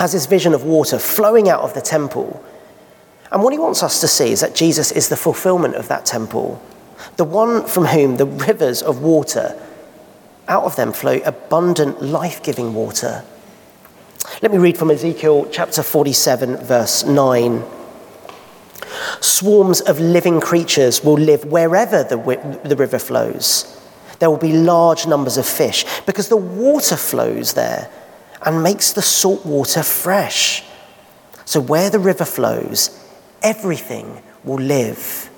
has 0.00 0.12
this 0.12 0.26
vision 0.26 0.52
of 0.52 0.64
water 0.64 0.98
flowing 0.98 1.48
out 1.48 1.60
of 1.60 1.74
the 1.74 1.80
temple. 1.80 2.44
And 3.30 3.42
what 3.42 3.52
he 3.52 3.58
wants 3.58 3.82
us 3.82 4.00
to 4.00 4.08
see 4.08 4.32
is 4.32 4.40
that 4.40 4.54
Jesus 4.54 4.90
is 4.90 5.08
the 5.08 5.16
fulfillment 5.16 5.76
of 5.76 5.88
that 5.88 6.04
temple, 6.04 6.60
the 7.16 7.24
one 7.24 7.64
from 7.66 7.86
whom 7.86 8.16
the 8.16 8.26
rivers 8.26 8.82
of 8.82 9.02
water, 9.02 9.60
out 10.48 10.64
of 10.64 10.76
them 10.76 10.92
flow 10.92 11.20
abundant, 11.24 12.02
life 12.02 12.42
giving 12.42 12.74
water. 12.74 13.24
Let 14.42 14.52
me 14.52 14.58
read 14.58 14.76
from 14.76 14.90
Ezekiel 14.90 15.48
chapter 15.52 15.82
47, 15.82 16.56
verse 16.56 17.04
9. 17.04 17.62
Swarms 19.20 19.80
of 19.80 20.00
living 20.00 20.40
creatures 20.40 21.04
will 21.04 21.14
live 21.14 21.44
wherever 21.44 22.02
the, 22.02 22.16
the 22.64 22.76
river 22.76 22.98
flows. 22.98 23.76
There 24.18 24.28
will 24.28 24.38
be 24.38 24.52
large 24.52 25.06
numbers 25.06 25.36
of 25.36 25.46
fish 25.46 25.84
because 26.04 26.28
the 26.28 26.36
water 26.36 26.96
flows 26.96 27.54
there 27.54 27.90
and 28.42 28.62
makes 28.62 28.92
the 28.92 29.02
salt 29.02 29.46
water 29.46 29.82
fresh. 29.82 30.64
So, 31.44 31.60
where 31.60 31.90
the 31.90 31.98
river 31.98 32.24
flows, 32.24 32.99
everything 33.42 34.22
will 34.44 34.60
live. 34.60 35.30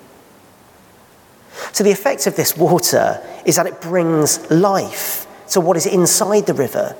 So, 1.71 1.83
the 1.83 1.91
effect 1.91 2.27
of 2.27 2.35
this 2.35 2.57
water 2.57 3.21
is 3.45 3.55
that 3.57 3.67
it 3.67 3.81
brings 3.81 4.49
life 4.49 5.27
to 5.49 5.61
what 5.61 5.77
is 5.77 5.85
inside 5.85 6.45
the 6.45 6.53
river 6.53 6.95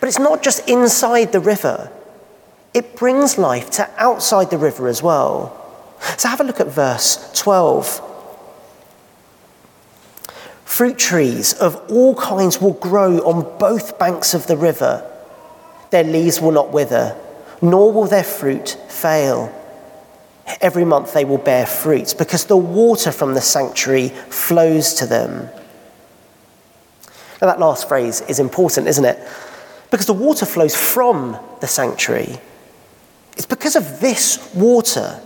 but 0.00 0.08
it's 0.08 0.18
not 0.18 0.42
just 0.42 0.68
inside 0.68 1.32
the 1.32 1.40
river, 1.40 1.90
it 2.74 2.96
brings 2.96 3.38
life 3.38 3.70
to 3.72 3.88
outside 3.96 4.50
the 4.50 4.58
river 4.58 4.88
as 4.88 5.02
well. 5.02 5.62
So 6.16 6.28
have 6.28 6.40
a 6.40 6.44
look 6.44 6.60
at 6.60 6.66
verse 6.66 7.30
12. 7.34 8.02
Fruit 10.64 10.98
trees 10.98 11.54
of 11.54 11.76
all 11.90 12.14
kinds 12.16 12.60
will 12.60 12.74
grow 12.74 13.18
on 13.18 13.58
both 13.58 13.98
banks 13.98 14.34
of 14.34 14.46
the 14.46 14.56
river. 14.56 15.10
Their 15.90 16.04
leaves 16.04 16.40
will 16.40 16.52
not 16.52 16.72
wither, 16.72 17.16
nor 17.62 17.92
will 17.92 18.06
their 18.06 18.24
fruit 18.24 18.76
fail. 18.88 19.52
Every 20.60 20.84
month 20.84 21.12
they 21.12 21.24
will 21.24 21.38
bear 21.38 21.66
fruit 21.66 22.14
because 22.16 22.44
the 22.44 22.56
water 22.56 23.10
from 23.10 23.34
the 23.34 23.40
sanctuary 23.40 24.08
flows 24.08 24.94
to 24.94 25.06
them. 25.06 25.48
Now, 27.40 27.48
that 27.48 27.60
last 27.60 27.88
phrase 27.88 28.22
is 28.22 28.38
important, 28.38 28.86
isn't 28.86 29.04
it? 29.04 29.18
Because 29.90 30.06
the 30.06 30.14
water 30.14 30.46
flows 30.46 30.74
from 30.74 31.36
the 31.60 31.66
sanctuary. 31.66 32.38
It's 33.36 33.46
because 33.46 33.76
of 33.76 34.00
this 34.00 34.52
water 34.54 35.20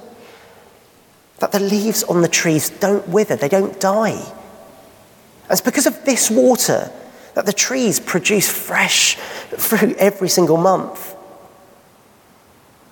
that 1.38 1.52
the 1.52 1.60
leaves 1.60 2.02
on 2.04 2.22
the 2.22 2.28
trees 2.28 2.70
don't 2.70 3.08
wither, 3.08 3.36
they 3.36 3.48
don't 3.48 3.78
die. 3.78 4.10
And 4.10 5.50
it's 5.50 5.60
because 5.60 5.86
of 5.86 6.04
this 6.04 6.30
water 6.30 6.90
that 7.34 7.46
the 7.46 7.52
trees 7.52 8.00
produce 8.00 8.50
fresh 8.50 9.14
fruit 9.14 9.96
every 9.98 10.28
single 10.28 10.56
month. 10.56 11.14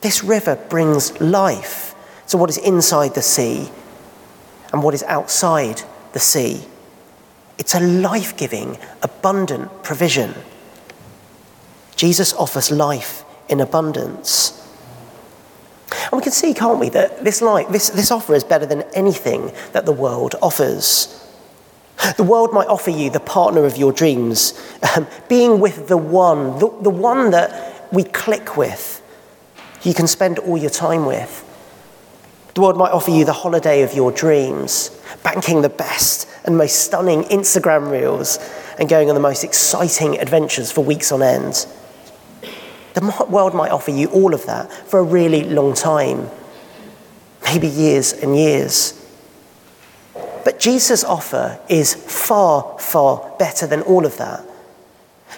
This 0.00 0.22
river 0.22 0.56
brings 0.68 1.20
life 1.20 1.94
to 2.28 2.36
what 2.36 2.50
is 2.50 2.58
inside 2.58 3.14
the 3.14 3.22
sea 3.22 3.70
and 4.72 4.82
what 4.82 4.94
is 4.94 5.02
outside 5.04 5.82
the 6.12 6.20
sea. 6.20 6.62
It's 7.58 7.74
a 7.74 7.80
life 7.80 8.36
giving, 8.36 8.78
abundant 9.02 9.82
provision. 9.82 10.34
Jesus 11.96 12.32
offers 12.34 12.70
life 12.70 13.24
in 13.48 13.60
abundance. 13.60 14.54
And 15.90 16.12
we 16.12 16.22
can 16.22 16.32
see, 16.32 16.54
can't 16.54 16.78
we, 16.78 16.90
that 16.90 17.24
this, 17.24 17.42
life, 17.42 17.68
this, 17.70 17.90
this 17.90 18.10
offer 18.10 18.34
is 18.34 18.44
better 18.44 18.66
than 18.66 18.82
anything 18.94 19.52
that 19.72 19.86
the 19.86 19.92
world 19.92 20.34
offers. 20.40 21.14
The 22.16 22.22
world 22.22 22.52
might 22.52 22.68
offer 22.68 22.90
you 22.90 23.10
the 23.10 23.20
partner 23.20 23.64
of 23.64 23.76
your 23.76 23.92
dreams, 23.92 24.54
um, 24.96 25.06
being 25.28 25.58
with 25.58 25.88
the 25.88 25.96
one, 25.96 26.58
the, 26.58 26.72
the 26.82 26.90
one 26.90 27.32
that 27.32 27.92
we 27.92 28.04
click 28.04 28.56
with, 28.56 29.02
you 29.82 29.94
can 29.94 30.06
spend 30.06 30.38
all 30.38 30.56
your 30.56 30.70
time 30.70 31.06
with. 31.06 31.44
The 32.58 32.62
world 32.62 32.76
might 32.76 32.90
offer 32.90 33.12
you 33.12 33.24
the 33.24 33.32
holiday 33.32 33.82
of 33.82 33.94
your 33.94 34.10
dreams, 34.10 34.90
banking 35.22 35.62
the 35.62 35.68
best 35.68 36.28
and 36.44 36.58
most 36.58 36.80
stunning 36.80 37.22
Instagram 37.22 37.88
reels 37.88 38.40
and 38.80 38.88
going 38.88 39.08
on 39.08 39.14
the 39.14 39.20
most 39.20 39.44
exciting 39.44 40.18
adventures 40.18 40.72
for 40.72 40.82
weeks 40.82 41.12
on 41.12 41.22
end. 41.22 41.68
The 42.94 43.26
world 43.30 43.54
might 43.54 43.70
offer 43.70 43.92
you 43.92 44.08
all 44.08 44.34
of 44.34 44.44
that 44.46 44.72
for 44.72 44.98
a 44.98 45.04
really 45.04 45.44
long 45.44 45.72
time, 45.72 46.28
maybe 47.44 47.68
years 47.68 48.12
and 48.12 48.36
years. 48.36 49.06
But 50.44 50.58
Jesus' 50.58 51.04
offer 51.04 51.60
is 51.68 51.94
far, 51.94 52.76
far 52.80 53.36
better 53.38 53.68
than 53.68 53.82
all 53.82 54.04
of 54.04 54.16
that. 54.16 54.44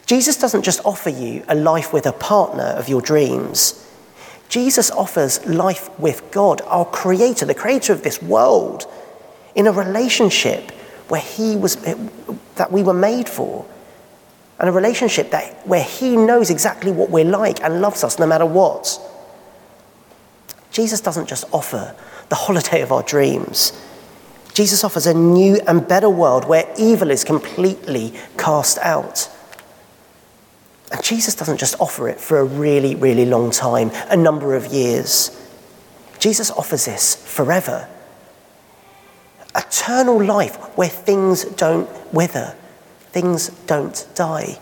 Jesus 0.07 0.39
doesn't 0.39 0.63
just 0.63 0.81
offer 0.87 1.11
you 1.11 1.45
a 1.49 1.55
life 1.55 1.93
with 1.93 2.07
a 2.07 2.13
partner 2.13 2.63
of 2.79 2.89
your 2.89 3.03
dreams. 3.03 3.90
Jesus 4.51 4.91
offers 4.91 5.45
life 5.47 5.99
with 5.99 6.31
God, 6.31 6.61
our 6.67 6.85
creator, 6.85 7.47
the 7.47 7.55
creator 7.55 7.95
of 7.95 8.03
this 8.03 8.21
world, 8.23 8.85
in 9.55 9.67
a 9.67 9.73
relationship 9.73 10.71
where 11.09 11.23
he 11.23 11.57
was 11.57 11.83
eh, 11.87 11.95
that 12.57 12.71
we 12.71 12.83
were 12.83 12.93
made 12.93 13.29
for 13.29 13.65
and 14.61 14.69
a 14.69 14.73
relationship 14.73 15.31
that, 15.31 15.67
where 15.67 15.83
He 15.83 16.17
knows 16.17 16.51
exactly 16.51 16.93
what 16.93 17.11
we're 17.11 17.25
like 17.25 17.63
and 17.63 17.81
loves 17.81 18.05
us 18.05 18.19
no 18.19 18.27
matter 18.27 18.45
what. 18.45 19.01
Jesus 20.71 21.01
doesn't 21.01 21.29
just 21.29 21.45
offer 21.51 21.97
the 22.29 22.35
holiday 22.47 22.83
of 22.83 22.93
our 22.93 23.03
dreams, 23.03 23.73
Jesus 24.53 24.85
offers 24.85 25.07
a 25.07 25.15
new 25.15 25.59
and 25.67 25.87
better 25.87 26.11
world 26.11 26.45
where 26.45 26.71
evil 26.77 27.11
is 27.11 27.25
completely 27.25 28.13
cast 28.37 28.79
out. 28.79 29.29
And 30.91 31.03
Jesus 31.05 31.35
doesn't 31.35 31.59
just 31.59 31.77
offer 31.81 32.09
it 32.09 32.19
for 32.21 32.39
a 32.39 32.45
really, 32.45 32.95
really 32.95 33.25
long 33.25 33.51
time, 33.51 33.91
a 34.09 34.17
number 34.17 34.57
of 34.57 34.67
years. 34.67 35.37
Jesus 36.19 36.51
offers 36.51 36.85
this 36.85 37.15
forever. 37.15 37.89
Eternal 39.55 40.23
life 40.23 40.57
where 40.77 40.89
things 40.89 41.45
don't 41.45 41.89
wither, 42.13 42.55
things 43.13 43.49
don't 43.67 44.07
die. 44.15 44.59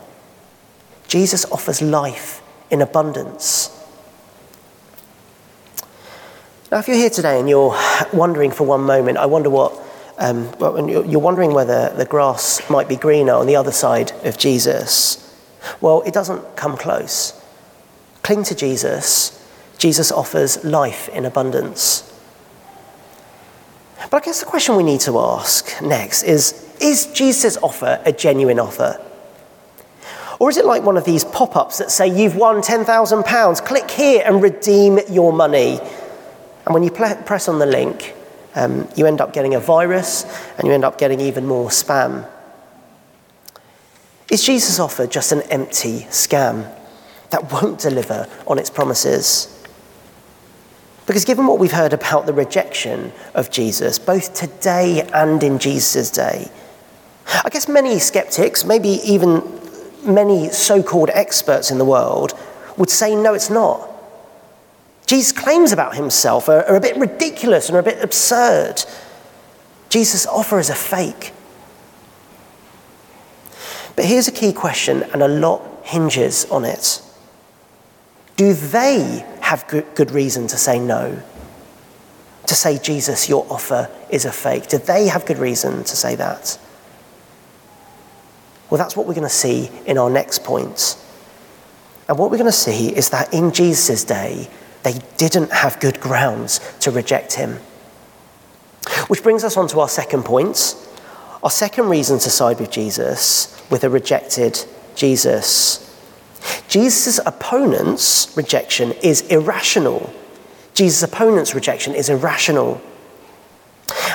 Jesus 1.07 1.45
offers 1.51 1.81
life 1.81 2.41
in 2.69 2.81
abundance. 2.81 3.75
Now, 6.71 6.77
if 6.77 6.87
you're 6.87 6.97
here 6.97 7.09
today 7.09 7.39
and 7.39 7.49
you're 7.49 7.75
wondering 8.13 8.51
for 8.51 8.63
one 8.65 8.83
moment, 8.83 9.17
I 9.17 9.25
wonder 9.25 9.49
what, 9.49 9.73
um, 10.19 10.53
you're 10.87 11.19
wondering 11.19 11.53
whether 11.53 11.89
the 11.95 12.05
grass 12.05 12.67
might 12.69 12.87
be 12.87 12.95
greener 12.95 13.33
on 13.33 13.47
the 13.47 13.55
other 13.55 13.71
side 13.71 14.11
of 14.23 14.37
Jesus. 14.37 15.28
Well, 15.81 16.01
it 16.03 16.13
doesn't 16.13 16.55
come 16.55 16.77
close. 16.77 17.33
Cling 18.23 18.43
to 18.43 18.55
Jesus. 18.55 19.35
Jesus 19.77 20.11
offers 20.11 20.63
life 20.63 21.09
in 21.09 21.25
abundance. 21.25 22.05
But 24.09 24.23
I 24.23 24.25
guess 24.25 24.39
the 24.39 24.45
question 24.45 24.75
we 24.75 24.83
need 24.83 25.01
to 25.01 25.19
ask 25.19 25.81
next 25.81 26.23
is 26.23 26.65
Is 26.81 27.07
Jesus' 27.07 27.57
offer 27.57 28.01
a 28.05 28.11
genuine 28.11 28.59
offer? 28.59 28.99
Or 30.39 30.49
is 30.49 30.57
it 30.57 30.65
like 30.65 30.83
one 30.83 30.95
of 30.95 31.03
these 31.03 31.25
pop 31.25 31.55
ups 31.55 31.77
that 31.79 31.91
say, 31.91 32.07
You've 32.07 32.35
won 32.35 32.61
£10,000, 32.61 33.65
click 33.65 33.91
here 33.91 34.23
and 34.25 34.41
redeem 34.41 34.99
your 35.09 35.33
money? 35.33 35.79
And 36.65 36.73
when 36.73 36.83
you 36.83 36.91
press 36.91 37.47
on 37.47 37.59
the 37.59 37.65
link, 37.65 38.15
um, 38.55 38.87
you 38.95 39.05
end 39.05 39.21
up 39.21 39.33
getting 39.33 39.55
a 39.55 39.59
virus 39.59 40.25
and 40.57 40.67
you 40.67 40.73
end 40.73 40.83
up 40.83 40.97
getting 40.97 41.19
even 41.19 41.45
more 41.45 41.69
spam. 41.69 42.27
Is 44.29 44.43
Jesus' 44.43 44.79
offer 44.79 45.07
just 45.07 45.31
an 45.31 45.41
empty 45.43 46.01
scam 46.09 46.71
that 47.31 47.51
won't 47.51 47.79
deliver 47.79 48.27
on 48.47 48.59
its 48.59 48.69
promises? 48.69 49.55
Because 51.07 51.25
given 51.25 51.47
what 51.47 51.57
we've 51.57 51.71
heard 51.71 51.93
about 51.93 52.27
the 52.27 52.33
rejection 52.33 53.11
of 53.33 53.49
Jesus, 53.49 53.97
both 53.97 54.35
today 54.35 55.01
and 55.11 55.41
in 55.41 55.57
Jesus' 55.57 56.11
day, 56.11 56.51
I 57.43 57.49
guess 57.49 57.67
many 57.67 57.97
skeptics, 57.97 58.63
maybe 58.63 58.99
even 59.03 59.41
many 60.05 60.49
so 60.49 60.83
called 60.83 61.09
experts 61.11 61.71
in 61.71 61.79
the 61.79 61.85
world, 61.85 62.33
would 62.77 62.91
say 62.91 63.15
no, 63.15 63.33
it's 63.33 63.49
not. 63.49 63.87
Jesus' 65.07 65.31
claims 65.31 65.71
about 65.71 65.95
himself 65.95 66.47
are, 66.47 66.63
are 66.65 66.75
a 66.75 66.81
bit 66.81 66.95
ridiculous 66.97 67.67
and 67.67 67.75
are 67.75 67.79
a 67.79 67.83
bit 67.83 68.03
absurd. 68.03 68.85
Jesus' 69.89 70.27
offer 70.27 70.59
is 70.59 70.69
a 70.69 70.75
fake. 70.75 71.33
But 73.99 74.07
here's 74.07 74.29
a 74.29 74.31
key 74.31 74.53
question, 74.53 75.03
and 75.11 75.21
a 75.21 75.27
lot 75.27 75.61
hinges 75.83 76.45
on 76.45 76.63
it. 76.63 77.01
Do 78.37 78.53
they 78.53 79.25
have 79.41 79.67
good, 79.67 80.11
reason 80.11 80.47
to 80.47 80.55
say 80.55 80.79
no? 80.79 81.21
To 82.47 82.55
say, 82.55 82.77
Jesus, 82.77 83.27
your 83.27 83.45
offer 83.49 83.89
is 84.09 84.23
a 84.23 84.31
fake? 84.31 84.67
Do 84.67 84.77
they 84.77 85.09
have 85.09 85.25
good 85.25 85.37
reason 85.37 85.83
to 85.83 85.97
say 85.97 86.15
that? 86.15 86.57
Well, 88.69 88.77
that's 88.77 88.95
what 88.95 89.05
we're 89.05 89.15
going 89.15 89.27
to 89.27 89.29
see 89.29 89.69
in 89.85 89.97
our 89.97 90.09
next 90.09 90.45
point. 90.45 90.97
And 92.07 92.17
what 92.17 92.31
we're 92.31 92.37
going 92.37 92.45
to 92.49 92.53
see 92.53 92.95
is 92.95 93.09
that 93.09 93.33
in 93.33 93.51
Jesus' 93.51 94.05
day, 94.05 94.49
they 94.83 94.97
didn't 95.17 95.51
have 95.51 95.77
good 95.81 95.99
grounds 95.99 96.61
to 96.79 96.91
reject 96.91 97.33
him. 97.33 97.59
Which 99.09 99.23
brings 99.23 99.43
us 99.43 99.57
on 99.57 99.67
to 99.67 99.81
our 99.81 99.89
second 99.89 100.23
point. 100.23 100.77
Our 101.43 101.49
second 101.49 101.89
reason 101.89 102.19
to 102.19 102.29
side 102.29 102.59
with 102.59 102.71
Jesus, 102.71 103.61
with 103.69 103.83
a 103.83 103.89
rejected 103.89 104.65
Jesus. 104.95 105.85
Jesus' 106.67 107.19
opponent's 107.25 108.35
rejection 108.35 108.91
is 109.03 109.21
irrational. 109.27 110.13
Jesus' 110.73 111.03
opponent's 111.03 111.55
rejection 111.55 111.95
is 111.95 112.09
irrational. 112.09 112.81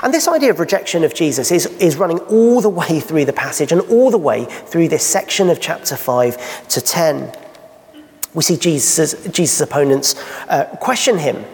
And 0.02 0.12
this 0.12 0.28
idea 0.28 0.50
of 0.50 0.60
rejection 0.60 1.02
of 1.02 1.14
Jesus 1.14 1.50
is, 1.50 1.66
is 1.66 1.96
running 1.96 2.18
all 2.20 2.60
the 2.60 2.68
way 2.68 3.00
through 3.00 3.24
the 3.24 3.32
passage 3.32 3.72
and 3.72 3.80
all 3.82 4.10
the 4.10 4.18
way 4.18 4.44
through 4.44 4.88
this 4.88 5.04
section 5.04 5.50
of 5.50 5.60
chapter 5.60 5.96
5 5.96 6.68
to 6.68 6.80
10. 6.80 7.34
We 8.34 8.42
see 8.42 8.56
Jesus' 8.56 9.14
Jesus' 9.28 9.60
opponents 9.60 10.14
uh, 10.48 10.64
question 10.80 11.18
him. 11.18 11.44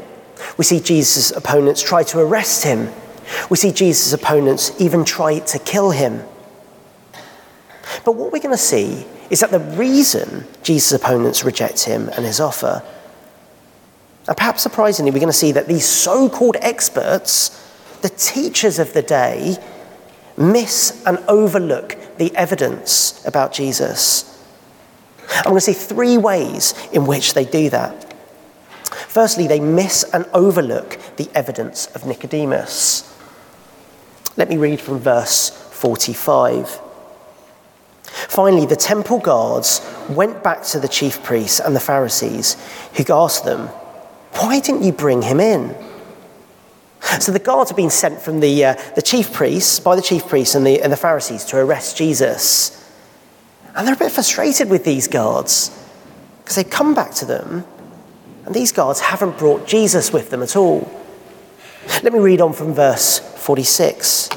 We 0.57 0.65
see 0.65 0.81
Jesus' 0.81 1.31
opponents 1.31 1.83
try 1.83 2.03
to 2.05 2.19
arrest 2.19 2.65
him. 2.65 2.91
We 3.49 3.57
see 3.57 3.73
Jesus' 3.73 4.13
opponents 4.13 4.73
even 4.81 5.05
try 5.05 5.39
to 5.41 5.59
kill 5.59 5.91
him. 5.91 6.23
But 8.05 8.13
what 8.17 8.33
we're 8.33 8.41
going 8.41 8.55
to 8.55 8.57
see 8.57 9.07
is 9.31 9.41
that 9.41 9.51
the 9.51 9.61
reason 9.61 10.47
Jesus' 10.63 10.93
opponents 10.93 11.45
reject 11.45 11.85
him 11.85 12.09
and 12.11 12.25
his 12.25 12.41
offer, 12.41 12.83
and 14.27 14.37
perhaps 14.37 14.63
surprisingly, 14.63 15.11
we're 15.11 15.19
going 15.19 15.33
to 15.33 15.33
see 15.33 15.53
that 15.53 15.67
these 15.67 15.87
so 15.87 16.29
called 16.29 16.57
experts, 16.61 17.49
the 18.03 18.09
teachers 18.09 18.79
of 18.79 18.93
the 18.93 19.03
day, 19.03 19.57
miss 20.37 21.03
and 21.05 21.19
overlook 21.27 21.97
the 22.19 22.35
evidence 22.37 23.25
about 23.27 23.53
Jesus. 23.53 24.27
I'm 25.39 25.45
going 25.45 25.57
to 25.57 25.61
see 25.61 25.73
three 25.73 26.17
ways 26.17 26.75
in 26.93 27.07
which 27.07 27.35
they 27.35 27.45
do 27.45 27.71
that. 27.71 28.15
Firstly, 29.09 29.47
they 29.49 29.61
miss 29.61 30.05
and 30.13 30.25
overlook 30.33 30.99
the 31.17 31.29
evidence 31.35 31.87
of 31.89 32.07
Nicodemus. 32.07 33.10
Let 34.37 34.49
me 34.49 34.57
read 34.57 34.81
from 34.81 34.99
verse 34.99 35.51
45. 35.51 36.81
Finally, 38.05 38.67
the 38.67 38.77
temple 38.77 39.19
guards 39.19 39.81
went 40.09 40.43
back 40.43 40.63
to 40.65 40.81
the 40.81 40.89
chief 40.89 41.23
priests 41.23 41.61
and 41.61 41.75
the 41.75 41.81
Pharisees, 41.81 42.57
who 42.97 43.05
asked 43.13 43.45
them, 43.45 43.69
Why 44.33 44.61
didn't 44.61 44.83
you 44.83 44.93
bring 44.93 45.23
him 45.23 45.41
in? 45.41 45.75
So 47.19 47.33
the 47.33 47.39
guards 47.39 47.71
had 47.71 47.77
been 47.77 47.91
sent 47.91 48.21
from 48.21 48.41
the, 48.41 48.65
uh, 48.65 48.75
the 48.95 49.03
chief 49.03 49.33
priests, 49.33 49.81
by 49.81 49.97
the 49.97 50.03
chief 50.03 50.27
priests 50.27 50.55
and 50.55 50.67
the, 50.67 50.83
and 50.83 50.93
the 50.93 50.97
Pharisees, 50.97 51.45
to 51.47 51.57
arrest 51.59 51.97
Jesus. 51.97 52.77
And 53.75 53.87
they're 53.87 53.95
a 53.95 53.99
bit 53.99 54.13
frustrated 54.13 54.69
with 54.69 54.85
these 54.85 55.09
guards 55.09 55.77
because 56.43 56.57
they 56.57 56.65
come 56.65 56.95
back 56.95 57.13
to 57.15 57.25
them 57.25 57.65
and 58.45 58.55
these 58.55 58.73
guards 58.73 59.01
haven't 59.01 59.39
brought 59.39 59.67
Jesus 59.67 60.13
with 60.13 60.31
them 60.31 60.43
at 60.43 60.57
all. 60.57 60.91
Let 62.03 62.13
me 62.13 62.19
read 62.19 62.41
on 62.41 62.53
from 62.53 62.73
verse 62.73 63.19
46. 63.19 64.31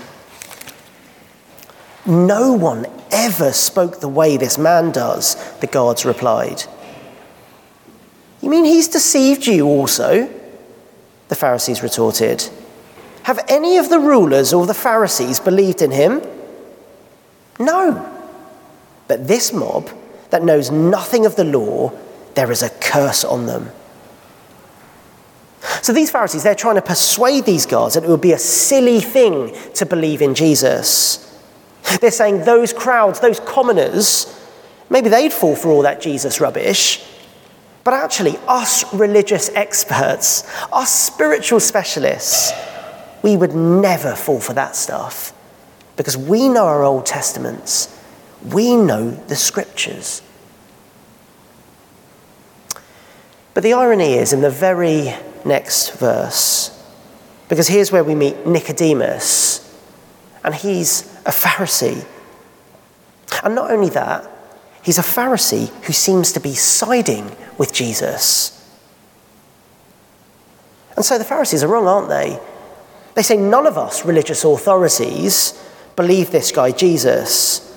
No 2.05 2.51
one 2.51 2.85
ever 3.11 3.53
spoke 3.53 3.99
the 4.01 4.09
way 4.09 4.35
this 4.35 4.57
man 4.57 4.91
does, 4.91 5.35
the 5.59 5.67
guards 5.67 6.03
replied. 6.03 6.63
You 8.41 8.49
mean 8.49 8.65
he's 8.65 8.89
deceived 8.89 9.47
you 9.47 9.65
also? 9.65 10.29
The 11.29 11.35
Pharisees 11.35 11.81
retorted. 11.81 12.49
Have 13.23 13.39
any 13.47 13.77
of 13.77 13.89
the 13.89 13.99
rulers 13.99 14.51
or 14.51 14.65
the 14.65 14.73
Pharisees 14.73 15.39
believed 15.39 15.81
in 15.81 15.91
him? 15.91 16.21
No. 17.57 18.09
But 19.07 19.27
this 19.27 19.53
mob 19.53 19.89
that 20.31 20.43
knows 20.43 20.69
nothing 20.69 21.25
of 21.25 21.37
the 21.37 21.45
law, 21.45 21.93
there 22.35 22.51
is 22.51 22.61
a 22.61 22.69
curse 22.69 23.23
on 23.23 23.45
them. 23.45 23.71
So 25.81 25.93
these 25.93 26.11
Pharisees, 26.11 26.43
they're 26.43 26.55
trying 26.55 26.75
to 26.75 26.81
persuade 26.81 27.45
these 27.45 27.65
guards 27.65 27.95
that 27.95 28.03
it 28.03 28.09
would 28.09 28.21
be 28.21 28.33
a 28.33 28.39
silly 28.39 28.99
thing 28.99 29.55
to 29.75 29.85
believe 29.85 30.21
in 30.21 30.35
Jesus. 30.35 31.19
They're 32.01 32.11
saying 32.11 32.43
those 32.43 32.73
crowds, 32.73 33.19
those 33.19 33.39
commoners, 33.39 34.27
maybe 34.89 35.09
they'd 35.09 35.31
fall 35.31 35.55
for 35.55 35.69
all 35.69 35.83
that 35.83 36.01
Jesus 36.01 36.41
rubbish. 36.41 37.03
But 37.83 37.93
actually, 37.93 38.37
us 38.47 38.93
religious 38.93 39.49
experts, 39.49 40.43
us 40.71 40.91
spiritual 40.91 41.59
specialists, 41.59 42.51
we 43.21 43.37
would 43.37 43.55
never 43.55 44.15
fall 44.15 44.39
for 44.39 44.53
that 44.53 44.75
stuff 44.75 45.33
because 45.95 46.17
we 46.17 46.49
know 46.49 46.65
our 46.65 46.83
Old 46.83 47.05
Testaments, 47.05 47.89
we 48.51 48.75
know 48.75 49.11
the 49.11 49.35
scriptures. 49.35 50.21
But 53.53 53.63
the 53.63 53.73
irony 53.73 54.15
is 54.15 54.33
in 54.33 54.41
the 54.41 54.49
very 54.49 55.13
next 55.45 55.91
verse, 55.91 56.69
because 57.49 57.67
here's 57.67 57.91
where 57.91 58.03
we 58.03 58.15
meet 58.15 58.45
Nicodemus, 58.45 59.59
and 60.43 60.53
he's 60.55 61.13
a 61.25 61.31
Pharisee. 61.31 62.05
And 63.43 63.55
not 63.55 63.71
only 63.71 63.89
that, 63.89 64.29
he's 64.83 64.97
a 64.97 65.03
Pharisee 65.03 65.69
who 65.85 65.93
seems 65.93 66.31
to 66.33 66.39
be 66.39 66.53
siding 66.53 67.35
with 67.57 67.73
Jesus. 67.73 68.59
And 70.95 71.03
so 71.03 71.17
the 71.17 71.23
Pharisees 71.23 71.63
are 71.63 71.67
wrong, 71.67 71.87
aren't 71.87 72.09
they? 72.09 72.39
They 73.15 73.23
say 73.23 73.37
none 73.37 73.65
of 73.65 73.77
us 73.77 74.05
religious 74.05 74.43
authorities 74.43 75.59
believe 75.95 76.31
this 76.31 76.51
guy 76.51 76.71
Jesus. 76.71 77.69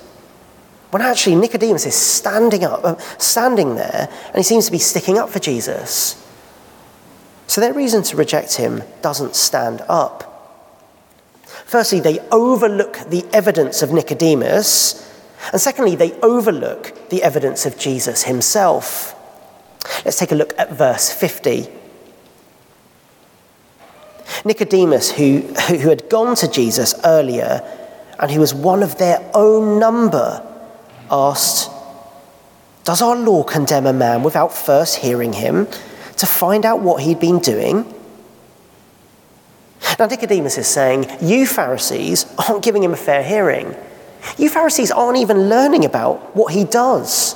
When 0.91 1.01
actually 1.01 1.35
Nicodemus 1.35 1.85
is 1.85 1.95
standing 1.95 2.63
up, 2.63 2.83
uh, 2.83 2.97
standing 3.17 3.75
there, 3.75 4.09
and 4.27 4.35
he 4.37 4.43
seems 4.43 4.65
to 4.67 4.71
be 4.71 4.77
sticking 4.77 5.17
up 5.17 5.29
for 5.29 5.39
Jesus. 5.39 6.23
So 7.47 7.61
their 7.61 7.73
reason 7.73 8.03
to 8.03 8.17
reject 8.17 8.57
him 8.57 8.83
doesn't 9.01 9.35
stand 9.35 9.81
up. 9.87 10.27
Firstly, 11.65 11.99
they 12.01 12.19
overlook 12.29 12.99
the 13.09 13.25
evidence 13.33 13.81
of 13.81 13.91
Nicodemus. 13.91 15.03
And 15.51 15.61
secondly, 15.61 15.95
they 15.95 16.13
overlook 16.21 17.09
the 17.09 17.23
evidence 17.23 17.65
of 17.65 17.77
Jesus 17.77 18.23
himself. 18.23 19.15
Let's 20.03 20.17
take 20.19 20.31
a 20.31 20.35
look 20.35 20.53
at 20.57 20.73
verse 20.73 21.11
50. 21.11 21.67
Nicodemus, 24.45 25.11
who, 25.11 25.39
who 25.67 25.89
had 25.89 26.09
gone 26.09 26.35
to 26.35 26.49
Jesus 26.49 26.95
earlier 27.05 27.61
and 28.19 28.29
who 28.29 28.39
was 28.39 28.53
one 28.53 28.83
of 28.83 28.97
their 28.97 29.29
own 29.33 29.79
number, 29.79 30.45
asked, 31.09 31.71
Does 32.83 33.01
our 33.01 33.15
law 33.15 33.43
condemn 33.43 33.85
a 33.85 33.93
man 33.93 34.23
without 34.23 34.53
first 34.53 34.97
hearing 34.97 35.33
him 35.33 35.67
to 36.17 36.25
find 36.25 36.65
out 36.65 36.81
what 36.81 37.01
he'd 37.01 37.19
been 37.19 37.39
doing? 37.39 37.93
Now, 39.99 40.05
Nicodemus 40.05 40.57
is 40.57 40.67
saying, 40.67 41.05
You 41.21 41.47
Pharisees 41.47 42.25
aren't 42.37 42.63
giving 42.63 42.83
him 42.83 42.93
a 42.93 42.97
fair 42.97 43.23
hearing. 43.23 43.75
You 44.37 44.49
Pharisees 44.49 44.91
aren't 44.91 45.17
even 45.17 45.49
learning 45.49 45.85
about 45.85 46.35
what 46.35 46.53
he 46.53 46.63
does. 46.63 47.35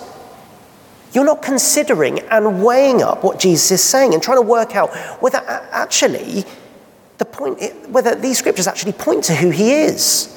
You're 1.13 1.25
not 1.25 1.41
considering 1.41 2.19
and 2.19 2.63
weighing 2.63 3.01
up 3.01 3.23
what 3.23 3.39
Jesus 3.39 3.71
is 3.71 3.83
saying 3.83 4.13
and 4.13 4.23
trying 4.23 4.37
to 4.37 4.43
work 4.43 4.75
out 4.75 4.95
whether 5.21 5.37
actually 5.37 6.45
the 7.17 7.25
point, 7.25 7.89
whether 7.89 8.15
these 8.15 8.39
scriptures 8.39 8.67
actually 8.67 8.93
point 8.93 9.25
to 9.25 9.35
who 9.35 9.49
he 9.49 9.73
is. 9.73 10.27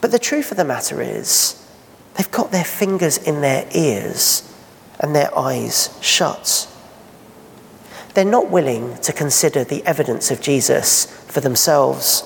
But 0.00 0.12
the 0.12 0.18
truth 0.18 0.50
of 0.50 0.56
the 0.56 0.64
matter 0.64 1.00
is, 1.00 1.62
they've 2.14 2.30
got 2.30 2.52
their 2.52 2.64
fingers 2.64 3.18
in 3.18 3.40
their 3.40 3.68
ears 3.74 4.52
and 5.00 5.14
their 5.14 5.36
eyes 5.36 5.96
shut. 6.00 6.68
They're 8.14 8.24
not 8.24 8.50
willing 8.50 8.96
to 9.02 9.12
consider 9.12 9.62
the 9.62 9.84
evidence 9.84 10.30
of 10.30 10.40
Jesus 10.40 11.04
for 11.26 11.40
themselves. 11.40 12.24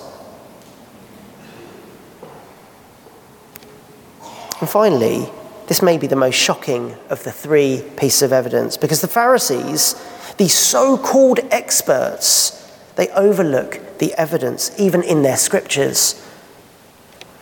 And 4.61 4.69
finally, 4.69 5.29
this 5.67 5.83
may 5.83 5.99
be 5.99 6.07
the 6.07 6.17
most 6.17 6.37
shocking 6.37 6.95
of 7.09 7.25
the 7.25 7.33
three 7.33 7.83
pieces 7.97 8.23
of 8.23 8.33
evidence 8.33 8.77
because 8.77 9.01
the 9.01 9.09
Pharisees, 9.09 9.95
these 10.37 10.55
so 10.55 10.97
called 10.97 11.41
experts, 11.51 12.57
they 12.97 13.09
overlook 13.09 13.81
the 13.99 14.15
evidence 14.15 14.71
even 14.79 15.03
in 15.03 15.23
their 15.23 15.37
scriptures. 15.37 16.25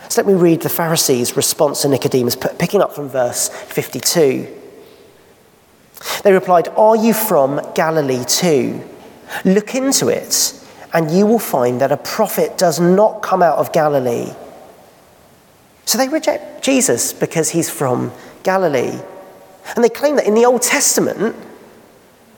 So 0.07 0.21
let 0.21 0.27
me 0.27 0.33
read 0.33 0.61
the 0.61 0.69
Pharisees' 0.69 1.35
response 1.35 1.83
to 1.83 1.87
Nicodemus, 1.87 2.35
picking 2.35 2.81
up 2.81 2.95
from 2.95 3.09
verse 3.09 3.49
52. 3.49 4.58
They 6.23 6.31
replied, 6.31 6.67
Are 6.69 6.95
you 6.95 7.13
from 7.13 7.61
Galilee 7.75 8.23
too? 8.25 8.81
Look 9.45 9.75
into 9.75 10.07
it, 10.07 10.53
and 10.93 11.11
you 11.11 11.25
will 11.25 11.39
find 11.39 11.81
that 11.81 11.91
a 11.91 11.97
prophet 11.97 12.57
does 12.57 12.79
not 12.79 13.21
come 13.21 13.43
out 13.43 13.57
of 13.57 13.71
Galilee. 13.73 14.31
So 15.85 15.97
they 15.97 16.07
reject 16.07 16.63
Jesus 16.63 17.13
because 17.13 17.49
he's 17.49 17.69
from 17.69 18.11
Galilee. 18.43 18.99
And 19.75 19.83
they 19.83 19.89
claim 19.89 20.15
that 20.15 20.25
in 20.25 20.35
the 20.35 20.45
Old 20.45 20.61
Testament, 20.61 21.35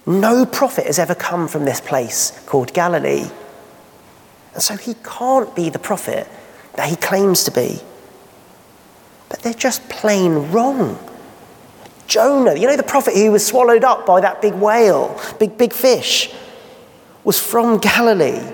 no 0.05 0.45
prophet 0.45 0.85
has 0.85 0.99
ever 0.99 1.15
come 1.15 1.47
from 1.47 1.65
this 1.65 1.81
place 1.81 2.31
called 2.45 2.73
Galilee. 2.73 3.29
And 4.53 4.63
so 4.63 4.75
he 4.75 4.95
can't 5.03 5.55
be 5.55 5.69
the 5.69 5.79
prophet 5.79 6.27
that 6.75 6.89
he 6.89 6.95
claims 6.95 7.43
to 7.43 7.51
be. 7.51 7.79
But 9.29 9.39
they're 9.39 9.53
just 9.53 9.87
plain 9.89 10.51
wrong. 10.51 10.97
Jonah, 12.11 12.55
you 12.55 12.67
know, 12.67 12.75
the 12.75 12.83
prophet 12.83 13.13
who 13.13 13.31
was 13.31 13.47
swallowed 13.47 13.85
up 13.85 14.05
by 14.05 14.19
that 14.19 14.41
big 14.41 14.53
whale, 14.55 15.17
big, 15.39 15.57
big 15.57 15.71
fish, 15.71 16.29
was 17.23 17.39
from 17.39 17.77
Galilee. 17.77 18.53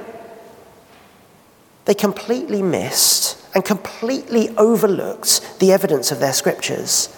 They 1.85 1.95
completely 1.95 2.61
missed 2.61 3.43
and 3.55 3.65
completely 3.65 4.55
overlooked 4.57 5.57
the 5.57 5.71
evidence 5.71 6.11
of 6.11 6.19
their 6.19 6.33
scriptures. 6.33 7.09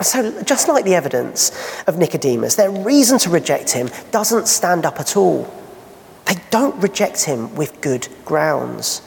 So, 0.00 0.42
just 0.44 0.66
like 0.66 0.86
the 0.86 0.94
evidence 0.94 1.52
of 1.86 1.98
Nicodemus, 1.98 2.54
their 2.54 2.70
reason 2.70 3.18
to 3.18 3.28
reject 3.28 3.72
him 3.72 3.90
doesn't 4.12 4.48
stand 4.48 4.86
up 4.86 4.98
at 4.98 5.14
all. 5.14 5.52
They 6.24 6.36
don't 6.48 6.80
reject 6.80 7.26
him 7.26 7.54
with 7.54 7.82
good 7.82 8.08
grounds. 8.24 9.02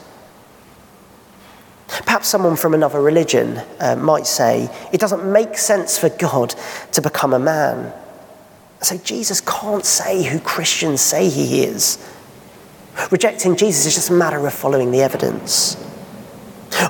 Perhaps 1.88 2.28
someone 2.28 2.56
from 2.56 2.74
another 2.74 3.00
religion 3.00 3.60
uh, 3.78 3.96
might 3.96 4.26
say, 4.26 4.68
it 4.92 5.00
doesn't 5.00 5.30
make 5.30 5.56
sense 5.58 5.98
for 5.98 6.08
God 6.08 6.54
to 6.92 7.02
become 7.02 7.34
a 7.34 7.38
man. 7.38 7.92
So 8.80 8.96
Jesus 8.98 9.40
can't 9.40 9.84
say 9.84 10.24
who 10.24 10.38
Christians 10.40 11.00
say 11.00 11.28
he 11.28 11.62
is. 11.62 11.98
Rejecting 13.10 13.56
Jesus 13.56 13.86
is 13.86 13.94
just 13.94 14.10
a 14.10 14.12
matter 14.12 14.46
of 14.46 14.52
following 14.52 14.90
the 14.90 15.02
evidence. 15.02 15.76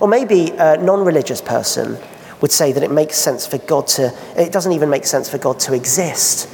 Or 0.00 0.08
maybe 0.08 0.50
a 0.50 0.76
non 0.76 1.04
religious 1.04 1.40
person 1.40 1.98
would 2.40 2.52
say 2.52 2.72
that 2.72 2.82
it 2.82 2.90
makes 2.90 3.16
sense 3.16 3.46
for 3.46 3.58
God 3.58 3.86
to, 3.88 4.12
it 4.36 4.52
doesn't 4.52 4.72
even 4.72 4.90
make 4.90 5.04
sense 5.04 5.28
for 5.28 5.38
God 5.38 5.60
to 5.60 5.74
exist. 5.74 6.48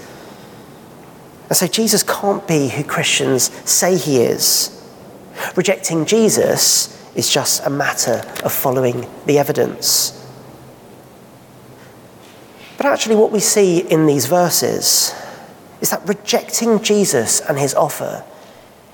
And 1.49 1.57
so 1.57 1.67
Jesus 1.67 2.03
can't 2.03 2.47
be 2.47 2.69
who 2.69 2.85
Christians 2.85 3.45
say 3.69 3.97
he 3.97 4.19
is. 4.19 4.77
Rejecting 5.57 6.07
Jesus 6.07 6.97
is 7.15 7.33
just 7.33 7.65
a 7.67 7.71
matter 7.71 8.23
of 8.45 8.53
following 8.53 9.07
the 9.27 9.39
evidence. 9.39 10.17
But 12.77 12.87
actually, 12.87 13.17
what 13.17 13.33
we 13.33 13.41
see 13.41 13.81
in 13.81 14.07
these 14.07 14.27
verses 14.27 15.15
is 15.81 15.91
that 15.91 16.07
rejecting 16.09 16.83
Jesus 16.83 17.41
and 17.41 17.59
his 17.59 17.75
offer 17.75 18.25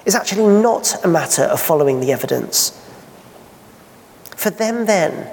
is 0.04 0.14
actually 0.14 0.46
not 0.62 1.04
a 1.04 1.08
matter 1.08 1.42
of 1.42 1.60
following 1.60 2.00
the 2.00 2.12
evidence. 2.12 2.70
For 4.36 4.50
them, 4.50 4.86
then, 4.86 5.30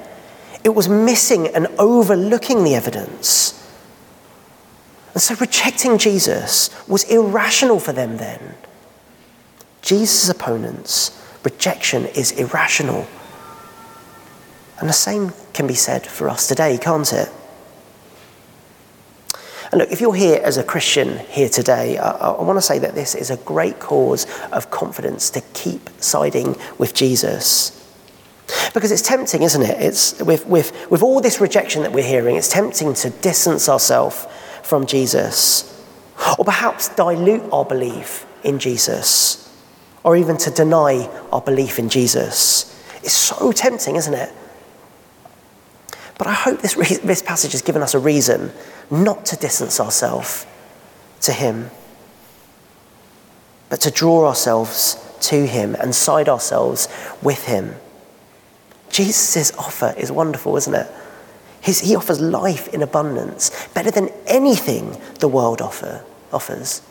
it 0.63 0.69
was 0.69 0.87
missing 0.87 1.47
and 1.47 1.67
overlooking 1.79 2.63
the 2.63 2.75
evidence. 2.75 3.59
And 5.13 5.21
so 5.21 5.35
rejecting 5.35 5.97
Jesus 5.97 6.69
was 6.87 7.03
irrational 7.05 7.79
for 7.79 7.91
them 7.91 8.17
then. 8.17 8.55
Jesus' 9.81 10.29
opponents 10.29 11.22
rejection 11.43 12.06
is 12.08 12.32
irrational. 12.32 13.08
And 14.79 14.89
the 14.89 14.93
same 14.93 15.34
can 15.53 15.67
be 15.67 15.75
said 15.75 16.06
for 16.06 16.29
us 16.29 16.47
today, 16.47 16.77
can't 16.77 17.12
it? 17.13 17.29
And 19.71 19.79
look, 19.79 19.91
if 19.91 20.01
you're 20.01 20.13
here 20.13 20.39
as 20.43 20.58
a 20.58 20.63
Christian 20.63 21.19
here 21.29 21.49
today, 21.49 21.97
I, 21.97 22.12
I 22.12 22.41
want 22.43 22.58
to 22.58 22.62
say 22.62 22.79
that 22.79 22.95
this 22.95 23.15
is 23.15 23.32
a 23.32 23.38
great 23.38 23.79
cause 23.79 24.27
of 24.51 24.69
confidence 24.69 25.29
to 25.32 25.41
keep 25.53 25.89
siding 25.99 26.56
with 26.77 26.93
Jesus. 26.93 27.79
Because 28.73 28.91
it's 28.91 29.01
tempting, 29.01 29.41
isn't 29.41 29.63
it? 29.63 29.82
It's 29.82 30.21
with, 30.21 30.45
with, 30.45 30.91
with 30.91 31.01
all 31.01 31.21
this 31.21 31.41
rejection 31.41 31.82
that 31.84 31.91
we're 31.91 32.03
hearing, 32.03 32.36
it's 32.36 32.49
tempting 32.49 32.93
to 32.95 33.10
distance 33.10 33.67
ourselves 33.67 34.27
from 34.62 34.86
Jesus. 34.86 35.69
Or 36.38 36.45
perhaps 36.45 36.89
dilute 36.89 37.51
our 37.51 37.65
belief 37.65 38.27
in 38.43 38.60
Jesus 38.60 39.42
or 40.03 40.17
even 40.17 40.37
to 40.37 40.51
deny 40.51 41.09
our 41.31 41.41
belief 41.41 41.79
in 41.79 41.89
Jesus. 41.89 42.69
It's 43.03 43.13
so 43.13 43.51
tempting, 43.51 43.95
isn't 43.95 44.13
it? 44.13 44.31
But 46.17 46.27
I 46.27 46.33
hope 46.33 46.61
this, 46.61 46.77
re- 46.77 46.99
this 47.03 47.21
passage 47.21 47.53
has 47.53 47.61
given 47.61 47.81
us 47.81 47.93
a 47.93 47.99
reason 47.99 48.51
not 48.91 49.25
to 49.27 49.35
distance 49.35 49.79
ourselves 49.79 50.45
to 51.21 51.31
Him, 51.31 51.71
but 53.69 53.81
to 53.81 53.91
draw 53.91 54.27
ourselves 54.27 54.99
to 55.21 55.47
Him 55.47 55.75
and 55.75 55.95
side 55.95 56.29
ourselves 56.29 56.87
with 57.21 57.45
Him. 57.45 57.75
Jesus' 58.89 59.51
offer 59.57 59.93
is 59.97 60.11
wonderful, 60.11 60.55
isn't 60.57 60.73
it? 60.73 60.87
His, 61.61 61.79
he 61.79 61.95
offers 61.95 62.19
life 62.19 62.67
in 62.73 62.83
abundance, 62.83 63.67
better 63.73 63.89
than 63.89 64.09
anything 64.27 65.01
the 65.19 65.29
world 65.29 65.61
offer, 65.61 66.03
offers. 66.31 66.81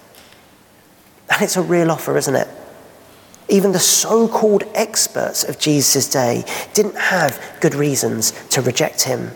And 1.31 1.42
it's 1.42 1.57
a 1.57 1.62
real 1.62 1.90
offer, 1.90 2.16
isn't 2.16 2.35
it? 2.35 2.48
Even 3.53 3.73
the 3.73 3.79
so 3.79 4.29
called 4.29 4.65
experts 4.75 5.45
of 5.45 5.59
Jesus' 5.59 6.09
day 6.09 6.43
didn't 6.73 6.97
have 6.97 7.59
good 7.61 7.75
reasons 7.75 8.33
to 8.49 8.62
reject 8.62 9.03
him. 9.03 9.33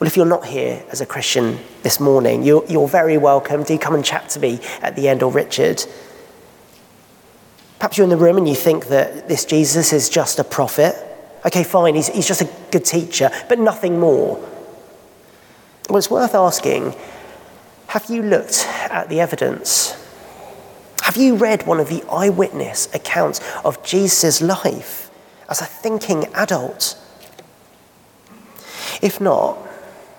Well, 0.00 0.08
if 0.08 0.16
you're 0.16 0.26
not 0.26 0.44
here 0.44 0.84
as 0.90 1.00
a 1.00 1.06
Christian 1.06 1.60
this 1.84 2.00
morning, 2.00 2.42
you're, 2.42 2.64
you're 2.68 2.88
very 2.88 3.16
welcome. 3.16 3.62
Do 3.62 3.78
come 3.78 3.94
and 3.94 4.04
chat 4.04 4.28
to 4.30 4.40
me 4.40 4.58
at 4.80 4.96
the 4.96 5.08
end 5.08 5.22
or 5.22 5.30
Richard. 5.30 5.86
Perhaps 7.78 7.96
you're 7.96 8.06
in 8.06 8.10
the 8.10 8.16
room 8.16 8.38
and 8.38 8.48
you 8.48 8.56
think 8.56 8.88
that 8.88 9.28
this 9.28 9.44
Jesus 9.44 9.92
is 9.92 10.08
just 10.08 10.40
a 10.40 10.44
prophet. 10.44 10.96
Okay, 11.46 11.62
fine, 11.62 11.94
he's, 11.94 12.08
he's 12.08 12.26
just 12.26 12.42
a 12.42 12.50
good 12.72 12.84
teacher, 12.84 13.30
but 13.48 13.60
nothing 13.60 14.00
more. 14.00 14.36
Well, 15.88 15.98
it's 15.98 16.10
worth 16.10 16.34
asking 16.34 16.96
have 17.86 18.10
you 18.10 18.22
looked 18.22 18.66
at 18.66 19.08
the 19.08 19.20
evidence? 19.20 20.01
Have 21.12 21.20
you 21.20 21.36
read 21.36 21.66
one 21.66 21.78
of 21.78 21.90
the 21.90 22.02
eyewitness 22.10 22.88
accounts 22.94 23.42
of 23.66 23.84
Jesus' 23.84 24.40
life 24.40 25.10
as 25.46 25.60
a 25.60 25.66
thinking 25.66 26.24
adult? 26.32 26.96
If 29.02 29.20
not, 29.20 29.58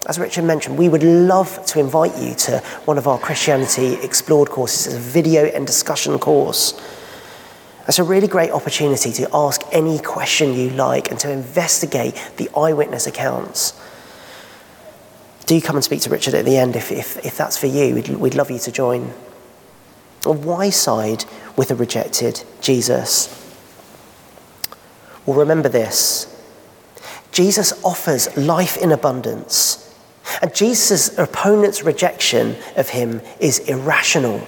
as 0.05 0.19
Richard 0.19 0.43
mentioned, 0.43 0.77
we 0.77 0.89
would 0.89 1.01
love 1.01 1.65
to 1.65 1.79
invite 1.79 2.15
you 2.19 2.35
to 2.35 2.59
one 2.85 2.99
of 2.99 3.07
our 3.07 3.17
Christianity 3.17 3.95
Explored 4.03 4.51
courses. 4.51 4.93
It's 4.93 4.95
a 4.95 4.99
video 4.99 5.45
and 5.45 5.65
discussion 5.65 6.19
course. 6.19 6.79
It's 7.87 7.97
a 7.97 8.03
really 8.03 8.27
great 8.27 8.51
opportunity 8.51 9.11
to 9.13 9.27
ask 9.33 9.63
any 9.71 9.97
question 9.97 10.53
you 10.53 10.69
like 10.69 11.09
and 11.09 11.19
to 11.21 11.31
investigate 11.31 12.13
the 12.37 12.51
eyewitness 12.55 13.07
accounts. 13.07 13.73
Do 15.47 15.59
come 15.59 15.75
and 15.75 15.83
speak 15.83 16.01
to 16.01 16.11
Richard 16.11 16.35
at 16.35 16.45
the 16.45 16.55
end 16.55 16.75
if, 16.75 16.91
if, 16.91 17.17
if 17.25 17.35
that's 17.35 17.57
for 17.57 17.65
you. 17.65 17.95
We'd, 17.95 18.09
we'd 18.09 18.35
love 18.35 18.51
you 18.51 18.59
to 18.59 18.71
join. 18.71 19.11
Why 20.25 20.69
side 20.69 21.25
with 21.55 21.71
a 21.71 21.75
rejected 21.75 22.43
Jesus? 22.61 23.39
Well, 25.25 25.37
remember 25.37 25.69
this 25.69 26.29
Jesus 27.31 27.73
offers 27.83 28.35
life 28.37 28.77
in 28.77 28.91
abundance. 28.91 29.79
And 30.41 30.55
Jesus' 30.55 31.17
opponent's 31.17 31.83
rejection 31.83 32.55
of 32.75 32.89
him 32.89 33.21
is 33.39 33.59
irrational. 33.59 34.47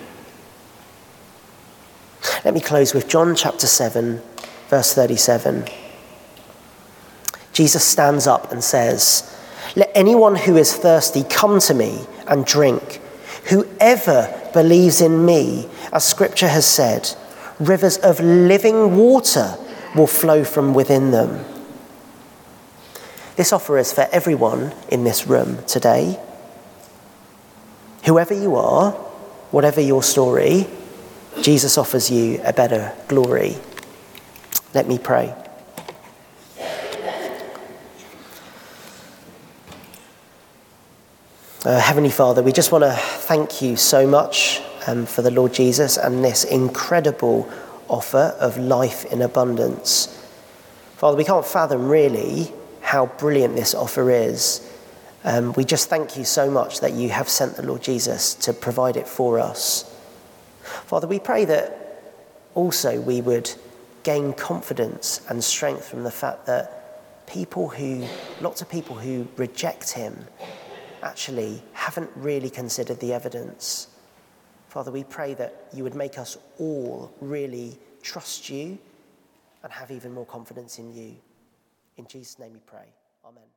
Let 2.43 2.53
me 2.53 2.61
close 2.61 2.93
with 2.93 3.07
John 3.07 3.35
chapter 3.35 3.67
7, 3.67 4.21
verse 4.69 4.93
37. 4.93 5.65
Jesus 7.53 7.83
stands 7.83 8.27
up 8.27 8.51
and 8.51 8.63
says, 8.63 9.37
Let 9.75 9.91
anyone 9.95 10.35
who 10.35 10.55
is 10.55 10.75
thirsty 10.75 11.23
come 11.23 11.59
to 11.61 11.73
me 11.73 12.05
and 12.27 12.45
drink. 12.45 13.01
Whoever 13.49 14.44
believes 14.55 15.01
in 15.01 15.25
me, 15.25 15.67
as 15.91 16.05
scripture 16.05 16.47
has 16.47 16.65
said, 16.65 17.13
rivers 17.59 17.97
of 17.97 18.21
living 18.21 18.95
water 18.95 19.57
will 19.95 20.07
flow 20.07 20.45
from 20.45 20.73
within 20.73 21.11
them. 21.11 21.43
This 23.35 23.51
offer 23.51 23.77
is 23.77 23.91
for 23.91 24.07
everyone 24.13 24.73
in 24.89 25.03
this 25.03 25.27
room 25.27 25.59
today. 25.67 26.17
Whoever 28.05 28.33
you 28.33 28.55
are, 28.55 28.91
whatever 29.51 29.81
your 29.81 30.01
story, 30.01 30.67
Jesus 31.41 31.77
offers 31.77 32.09
you 32.09 32.39
a 32.45 32.53
better 32.53 32.93
glory. 33.09 33.57
Let 34.73 34.87
me 34.87 34.97
pray. 34.97 35.35
Uh, 41.65 41.79
Heavenly 41.79 42.11
Father, 42.11 42.43
we 42.43 42.51
just 42.51 42.71
want 42.71 42.83
to 42.83 42.93
thank 42.93 43.59
you 43.59 43.75
so 43.75 44.05
much 44.05 44.61
um, 44.85 45.07
for 45.07 45.23
the 45.23 45.31
Lord 45.31 45.51
Jesus 45.51 45.97
and 45.97 46.23
this 46.23 46.43
incredible 46.43 47.51
offer 47.87 48.35
of 48.39 48.59
life 48.59 49.03
in 49.11 49.23
abundance. 49.23 50.05
Father, 50.97 51.17
we 51.17 51.23
can't 51.23 51.43
fathom 51.43 51.89
really 51.89 52.53
how 52.81 53.07
brilliant 53.07 53.55
this 53.55 53.73
offer 53.73 54.11
is. 54.11 54.61
Um, 55.23 55.53
we 55.53 55.63
just 55.65 55.89
thank 55.89 56.15
you 56.15 56.23
so 56.23 56.51
much 56.51 56.81
that 56.81 56.93
you 56.93 57.09
have 57.09 57.27
sent 57.27 57.55
the 57.55 57.63
Lord 57.63 57.81
Jesus 57.81 58.35
to 58.35 58.53
provide 58.53 58.95
it 58.95 59.07
for 59.07 59.39
us. 59.39 59.91
Father, 60.61 61.07
we 61.07 61.17
pray 61.17 61.45
that 61.45 62.03
also 62.53 63.01
we 63.01 63.21
would 63.21 63.51
gain 64.03 64.33
confidence 64.33 65.25
and 65.29 65.43
strength 65.43 65.87
from 65.87 66.03
the 66.03 66.11
fact 66.11 66.45
that 66.45 67.25
people 67.25 67.69
who, 67.69 68.05
lots 68.39 68.61
of 68.61 68.69
people 68.69 68.97
who 68.97 69.27
reject 69.35 69.93
him, 69.93 70.27
actually 71.05 71.63
haven't 71.73 72.09
really 72.15 72.49
considered 72.49 72.99
the 72.99 73.13
evidence. 73.13 73.87
Father, 74.67 74.91
we 74.91 75.03
pray 75.03 75.33
that 75.35 75.67
you 75.73 75.83
would 75.83 75.95
make 75.95 76.17
us 76.17 76.37
all 76.59 77.13
really 77.21 77.77
trust 78.01 78.49
you 78.49 78.77
and 79.63 79.71
have 79.71 79.91
even 79.91 80.13
more 80.13 80.25
confidence 80.25 80.79
in 80.79 80.93
you. 80.93 81.15
In 81.97 82.07
Jesus' 82.07 82.37
name 82.39 82.53
we 82.53 82.59
pray. 82.59 82.87
Amen. 83.23 83.54